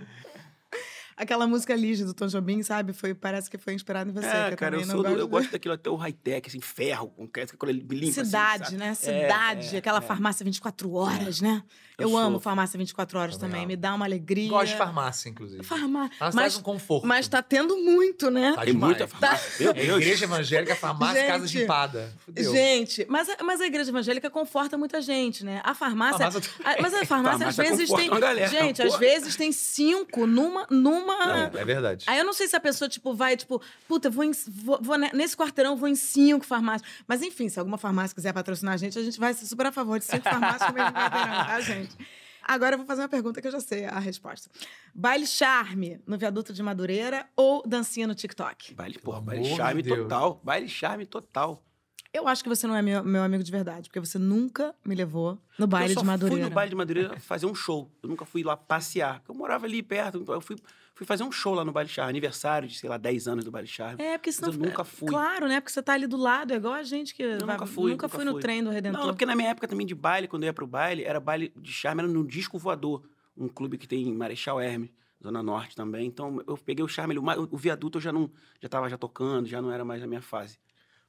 [1.15, 2.93] Aquela música Lige do Tom Jobim, sabe?
[2.93, 4.25] Foi, parece que foi inspirada em você.
[4.27, 5.29] É, que eu cara, eu, também sou do- eu gosto.
[5.29, 7.93] gosto daquilo até o high-tech, assim, ferro, com coisa limpa.
[7.93, 8.77] assim, Cidade, sabe?
[8.77, 8.87] né?
[8.89, 10.01] É, Cidade, é, aquela é.
[10.01, 11.61] farmácia 24 horas, né?
[11.97, 12.39] Eu Eu, amo sou.
[12.39, 14.49] farmácia 24 horas Também me dá uma alegria.
[14.49, 15.61] Gosto de farmácia, inclusive.
[15.63, 16.15] Farmácia.
[16.19, 17.05] Mas, Mas, um conforto.
[17.05, 18.53] mas tá tendo muito, né?
[18.55, 19.51] Tá Tem muita farmácia.
[19.59, 20.01] Meu É Deus.
[20.01, 21.63] igreja evangélica, farmácia, casa de Gente.
[21.65, 22.11] empada.
[22.17, 22.51] Fudeu.
[22.51, 25.61] Gente, mas a, mas a igreja evangélica conforta muita gente, né?
[25.63, 26.17] A farmácia.
[26.31, 28.47] Farmácia- a- mas a farmácia, às Farmácia vezes conforta tem.
[28.47, 28.89] gente, porra.
[28.89, 30.65] às vezes tem cinco numa.
[30.71, 31.02] numa...
[31.11, 32.05] É, é verdade.
[32.07, 34.97] Aí eu não sei se a pessoa, tipo, vai, tipo, puta, vou, em- vou, vou
[34.97, 36.89] ne- nesse quarteirão, vou em cinco farmácias.
[37.07, 39.71] Mas enfim, se alguma farmácia quiser patrocinar a gente, a gente vai ser super a
[39.71, 41.97] favor de cinco farmácias no mesmo quarteirão, tá, gente?
[42.45, 44.49] Agora eu vou fazer uma pergunta que eu já sei a resposta.
[44.93, 48.73] Baile charme no viaduto de Madureira ou dancinha no TikTok?
[48.73, 49.99] Baile, porra, baile charme Deus.
[49.99, 50.41] total.
[50.43, 51.63] Baile charme total.
[52.11, 54.93] Eu acho que você não é meu, meu amigo de verdade, porque você nunca me
[54.93, 56.41] levou no baile eu só de Madureira.
[56.43, 57.89] fui no baile de Madureira fazer um show.
[58.03, 59.19] Eu nunca fui lá passear.
[59.19, 60.19] porque Eu morava ali perto.
[60.19, 60.57] então Eu fui,
[60.93, 62.09] fui fazer um show lá no Baile Charme.
[62.09, 64.01] Aniversário de, sei lá, 10 anos do Baile Charme.
[64.01, 64.49] É, porque senão.
[64.49, 65.07] Mas eu nunca fui.
[65.09, 65.59] Claro, né?
[65.59, 67.23] Porque você tá ali do lado, é igual a gente que.
[67.23, 68.41] Eu vai- nunca fui, Nunca nunca fui no fui.
[68.41, 68.99] trem do Redentor.
[69.01, 71.53] Não, porque na minha época também de baile, quando eu ia pro baile, era baile
[71.55, 73.03] de charme, era no Disco Voador.
[73.35, 74.91] Um clube que tem em Marechal Hermes,
[75.23, 76.05] Zona Norte também.
[76.05, 78.29] Então eu peguei o charme, o, viaduto eu já não
[78.61, 80.59] já tava já tocando, já não era mais a minha fase.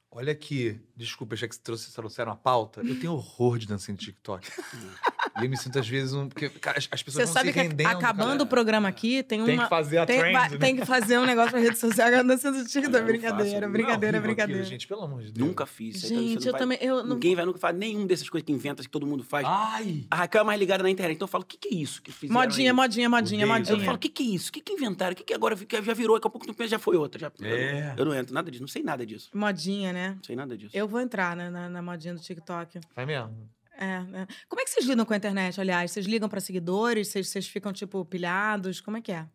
[0.09, 2.81] Olha aqui, desculpa, achei que vocês trouxe- trouxeram a pauta.
[2.81, 4.47] Eu tenho horror de dancinha de TikTok.
[5.41, 6.29] E eu me sinto, às vezes, um.
[6.29, 7.87] Porque cara, as, as Você pessoas vão sabe se que rendendo.
[7.87, 8.43] acabando cara.
[8.43, 9.47] o programa aqui, tem uma.
[9.47, 10.57] Tem que fazer a tem, trend, vai- né?
[10.57, 12.07] tem que fazer um negócio pra rede social.
[12.07, 12.85] Agora tá sendo tido.
[12.85, 14.61] Eu não Brincadeira, brincadeira, brincadeira.
[14.61, 15.45] aquilo, gente, pelo amor de Deus.
[15.47, 15.99] Nunca fiz.
[16.01, 16.77] você Gente, não eu vai- também.
[16.81, 17.15] Eu não...
[17.15, 19.45] Ninguém vai nunca fazer nenhum dessas coisas que inventa, que todo mundo faz.
[19.45, 20.05] Ai!
[20.09, 21.15] A Raquel é mais ligada na internet.
[21.17, 22.75] Então eu falo, o que, que é isso que fizeram Modinha, aí?
[22.75, 23.85] modinha, modinha, Odeio Eu modinha.
[23.85, 24.49] falo, o que, que é isso?
[24.49, 25.11] O que, que inventaram?
[25.11, 26.15] O que, que agora já virou?
[26.15, 27.19] Daqui a pouco tu pensa, já foi outra.
[27.19, 27.31] Já...
[27.41, 27.79] É.
[27.79, 28.63] Eu, não- eu não entro nada disso.
[28.63, 29.29] Não sei nada disso.
[29.33, 30.13] Modinha, né?
[30.15, 30.71] Não sei nada disso.
[30.77, 32.79] Eu vou entrar né, na, na modinha do TikTok.
[32.95, 33.35] Vai mesmo.
[33.77, 34.27] É, né?
[34.47, 35.91] Como é que vocês lidam com a internet, aliás?
[35.91, 37.09] Vocês ligam pra seguidores?
[37.09, 38.79] Vocês, vocês ficam, tipo, pilhados?
[38.81, 39.27] Como é que é?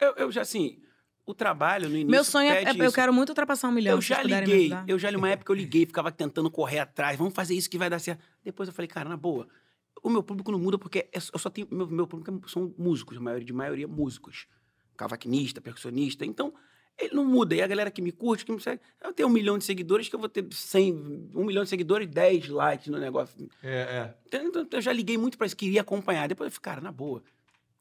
[0.00, 0.80] Eu, eu já, assim,
[1.26, 2.10] o trabalho no início.
[2.10, 3.96] Meu sonho é, é- Eu quero muito ultrapassar um milhão.
[3.96, 7.34] Eu já liguei, eu já li uma época eu liguei, ficava tentando correr atrás, vamos
[7.34, 8.22] fazer isso que vai dar certo.
[8.42, 9.46] Depois eu falei, cara, na boa,
[10.02, 12.74] o meu público não muda porque é- eu só tenho, meu, meu público é- são
[12.78, 14.46] músicos, a maioria, de maioria músicos,
[14.96, 16.52] cavaquinista, percussionista, então
[16.98, 17.54] ele não muda.
[17.54, 20.08] E a galera que me curte, que me segue, eu tenho um milhão de seguidores
[20.08, 23.48] que eu vou ter 100, um milhão de seguidores, 10 likes no negócio.
[23.62, 24.38] É, é.
[24.38, 26.28] Então eu já liguei muito pra isso, queria acompanhar.
[26.28, 27.22] Depois eu falei, cara, na boa,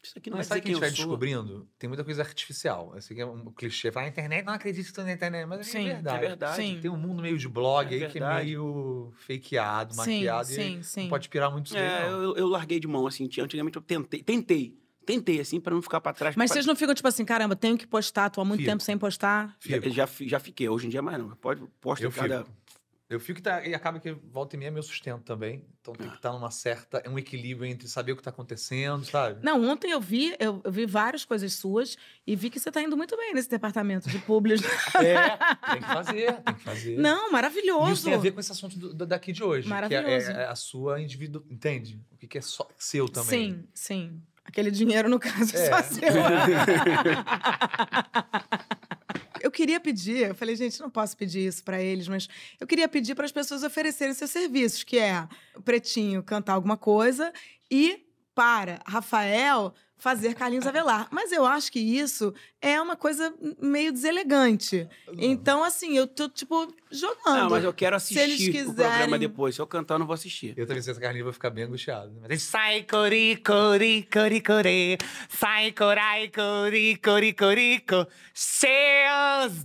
[0.01, 0.97] isso aqui não Mas vai sabe o que a gente vai sou.
[0.97, 1.67] descobrindo?
[1.79, 2.93] Tem muita coisa artificial.
[2.97, 3.89] Esse aqui é um clichê.
[3.91, 5.45] Falar, a internet, não acredito que estou na internet.
[5.45, 6.17] Mas Sim, é é verdade.
[6.17, 6.55] É verdade.
[6.57, 6.79] Sim.
[6.81, 10.47] Tem um mundo meio de blog É aí que é meio fakeado, Sim, maquiado.
[10.47, 11.01] sim, e sim.
[11.03, 12.21] não pode pirar muito isso É, não.
[12.21, 13.29] eu, eu larguei de mão, assim.
[13.39, 16.35] Antigamente eu tentei, tentei, tentei, assim, pra não ficar pra trás.
[16.35, 18.71] Mas pra- vocês não ficam, tipo assim, caramba, tenho que postar, tô há muito Fico.
[18.71, 19.55] tempo sem postar.
[19.59, 21.29] Já, já, fi- já fiquei, hoje em dia mais não.
[21.35, 22.43] Pode, posta Eu cada...
[22.45, 22.63] fico.
[23.09, 25.63] Eu fico e, tá- e acaba que volta e meia é meu sustento também.
[25.79, 26.15] Então tem que Ah.
[26.15, 26.97] estar numa certa.
[27.05, 29.39] É um equilíbrio entre saber o que tá acontecendo, sabe?
[29.43, 31.95] Não, ontem eu vi, eu, eu vi várias coisas suas
[32.25, 34.61] e vi que você tá indo muito bem nesse departamento de publis.
[34.95, 35.29] É,
[35.73, 36.97] tem que fazer, tem que fazer.
[36.97, 37.91] não, E maravilhoso.
[37.91, 39.67] isso tem a ver com esse assunto do- do- daqui de hoje.
[39.67, 40.31] Que é, Maravilhoso.
[40.31, 41.43] é a sua indivíduo.
[41.51, 42.01] Entende?
[42.11, 43.51] O que, que é só seu também.
[43.53, 44.21] Sim, sim.
[44.45, 46.03] Aquele dinheiro, no caso, é só seu.
[49.41, 52.27] eu queria pedir, eu falei, gente, não posso pedir isso pra eles, mas
[52.59, 56.77] eu queria pedir para as pessoas oferecerem seus serviços, que é o Pretinho cantar alguma
[56.77, 57.31] coisa
[57.69, 59.73] e para Rafael
[60.03, 61.07] fazer Carlinhos Avelar.
[61.11, 64.85] Mas eu acho que isso é uma coisa meio deselegante.
[65.17, 67.43] Então, assim, eu tô, tipo, jogando.
[67.43, 69.55] Não, mas eu quero Se eles assistir o programa quiserem- depois.
[69.55, 70.53] Se eu cantar, eu não vou assistir.
[70.57, 72.11] Eu também sei essa carninha vai ficar bem angustiado.
[72.27, 74.97] Mas Sai cori cori cori cori
[75.29, 79.63] Sai corai cori cori corico Seus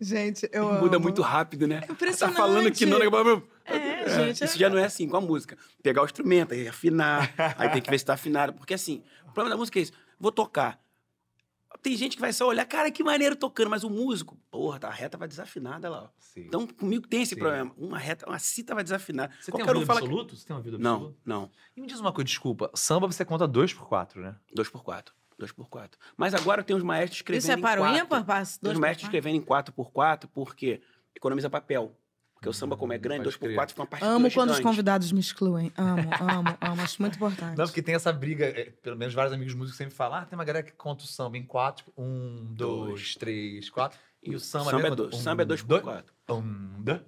[0.00, 1.04] Gente, eu Muda amo.
[1.04, 1.80] muito rápido, né?
[1.82, 2.36] Tá impressionante.
[2.36, 2.98] falando que não...
[4.20, 5.56] É, gente, Isso já não é assim com a música.
[5.82, 8.52] Pegar o instrumento, aí afinar, aí tem que ver se tá afinado.
[8.54, 9.92] Porque assim, o problema da música é isso.
[10.18, 10.82] Vou tocar.
[11.82, 14.88] Tem gente que vai só olhar, cara, que maneiro tocando, mas o músico, porra, tá,
[14.88, 16.10] a reta vai desafinada lá.
[16.18, 16.40] Sim.
[16.46, 17.40] Então, comigo tem esse Sim.
[17.40, 17.72] problema.
[17.76, 19.28] Uma reta, uma cita vai desafinar.
[19.38, 20.34] Você tem um Qualquer ouvido fala que- absoluto?
[20.36, 21.18] Você tem um ouvido Não, absoluto?
[21.26, 21.50] não.
[21.76, 22.70] E me diz uma coisa, desculpa.
[22.74, 24.34] Samba você conta 2 por 4 né?
[24.54, 27.60] 2 por 4 2 por 4 Mas agora tem os maestros escrevendo Isso é em
[27.60, 28.24] para o ímpar?
[28.24, 29.18] Tem dois os maestros quatro?
[29.18, 30.80] escrevendo em 4 por 4 porque
[31.14, 31.94] economiza papel.
[32.44, 33.54] Porque o samba, como é grande, pode 2 por crer.
[33.54, 34.62] 4 fica uma partitura Amo quando os gigante.
[34.70, 35.72] convidados me excluem.
[35.78, 36.82] Amo, amo, amo.
[36.82, 37.56] Acho muito importante.
[37.56, 40.38] Não, porque tem essa briga, é, pelo menos vários amigos músicos sempre falam, ah, tem
[40.38, 43.98] uma galera que conta o samba em 4, 1, 2, 3, 4.
[44.22, 46.82] E o samba, Samba é mesmo, dois- um, samba é 2 por dois, 4 Um,
[46.82, 47.00] dois.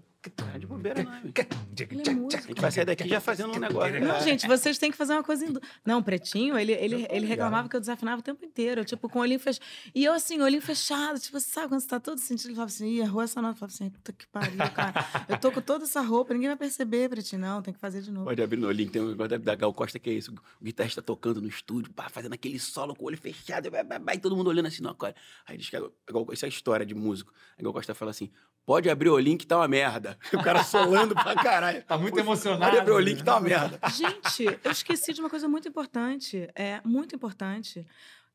[0.55, 1.33] É de bobeira, não, amigo.
[1.79, 2.45] Ele é músico.
[2.45, 4.01] A gente vai sair daqui já fazendo um negócio.
[4.01, 5.45] Não, gente, vocês têm que fazer uma coisa.
[5.45, 5.53] Em...
[5.53, 8.85] du- Não, o Pretinho, ele, ele, ele reclamava que eu desafinava o tempo inteiro.
[8.85, 9.65] Tipo, com o olhinho fechado.
[9.95, 11.19] E eu, assim, olhinho fechado.
[11.19, 12.49] Tipo, sabe quando você tá todo sentindo?
[12.49, 13.55] Ele falava assim, ih, errou essa nota.
[13.55, 15.07] Eu falava assim, puta que pariu, cara.
[15.29, 17.41] Eu tô com toda essa roupa, ninguém vai perceber, Pretinho.
[17.43, 18.27] Não, tem que fazer de novo.
[18.27, 20.33] Pode abrir no link, tem um negócio da Gal Costa que é isso.
[20.61, 23.99] O guitarrista tocando no estúdio, pá, fazendo aquele solo com o olho fechado, vai, vai,
[23.99, 25.15] vai, e todo mundo olhando assim, não, cara.
[25.47, 27.33] Aí diz que a Gal- isso é história de músico.
[27.59, 28.31] A Gal Costa fala assim:
[28.65, 30.16] pode abrir o link que tá uma merda.
[30.33, 31.83] O cara solando pra caralho.
[31.85, 32.79] Tá muito emocionado.
[32.79, 33.25] abrir o link né?
[33.25, 33.81] tá uma merda.
[33.91, 36.49] Gente, eu esqueci de uma coisa muito importante.
[36.55, 37.87] É muito importante.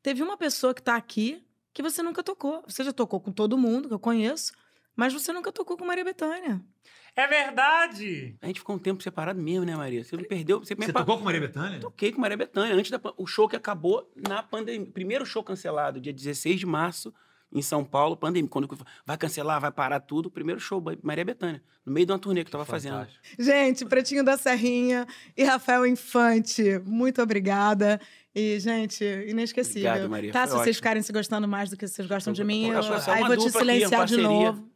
[0.02, 2.62] Teve uma pessoa que tá aqui que você nunca tocou.
[2.66, 4.52] Você já tocou com todo mundo que eu conheço,
[4.94, 6.60] mas você nunca tocou com Maria Bethânia.
[7.14, 10.02] É verdade A gente ficou um tempo separado mesmo, né, Maria?
[10.02, 10.60] Você não perdeu.
[10.60, 11.78] Você, Você tocou com Maria Bethânia?
[11.78, 14.90] Toquei com Maria Bethânia, antes da o show que acabou na pandemia.
[14.90, 17.12] Primeiro show cancelado, dia 16 de março,
[17.52, 18.48] em São Paulo, pandemia.
[18.48, 18.68] Quando
[19.04, 21.62] vai cancelar, vai parar tudo, primeiro show, Maria Bethânia.
[21.84, 22.92] No meio de uma turnê que eu tava fazendo.
[22.94, 23.20] Fantástico.
[23.38, 28.00] Gente, Pretinho da Serrinha e Rafael Infante, muito obrigada.
[28.34, 29.90] E, gente, inesquecível.
[29.90, 30.74] Obrigado, Maria, Tá, foi se vocês ótimo.
[30.74, 33.48] ficarem se gostando mais do que vocês gostam de mim, Eu eu, aí vou te
[33.48, 34.71] aqui, silenciar uma de novo.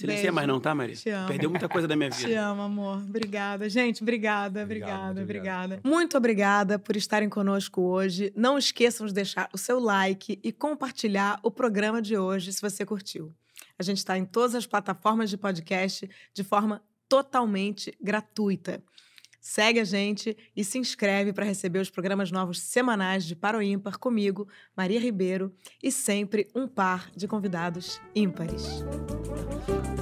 [0.00, 0.34] Silencia Beijo.
[0.34, 0.96] mais não, tá, Maria?
[0.96, 1.28] Te amo.
[1.28, 2.40] Perdeu muita coisa da minha Te vida.
[2.46, 2.96] amo, amor.
[2.98, 3.68] Obrigada.
[3.68, 5.80] Gente, obrigada, Obrigado, obrigada, obrigada.
[5.84, 8.32] Muito obrigada por estarem conosco hoje.
[8.34, 12.84] Não esqueçam de deixar o seu like e compartilhar o programa de hoje se você
[12.86, 13.32] curtiu.
[13.78, 18.82] A gente está em todas as plataformas de podcast de forma totalmente gratuita.
[19.40, 23.62] Segue a gente e se inscreve para receber os programas novos semanais de Para o
[23.62, 24.46] Ímpar comigo,
[24.76, 28.82] Maria Ribeiro, e sempre um par de convidados ímpares.
[29.30, 29.99] Bye.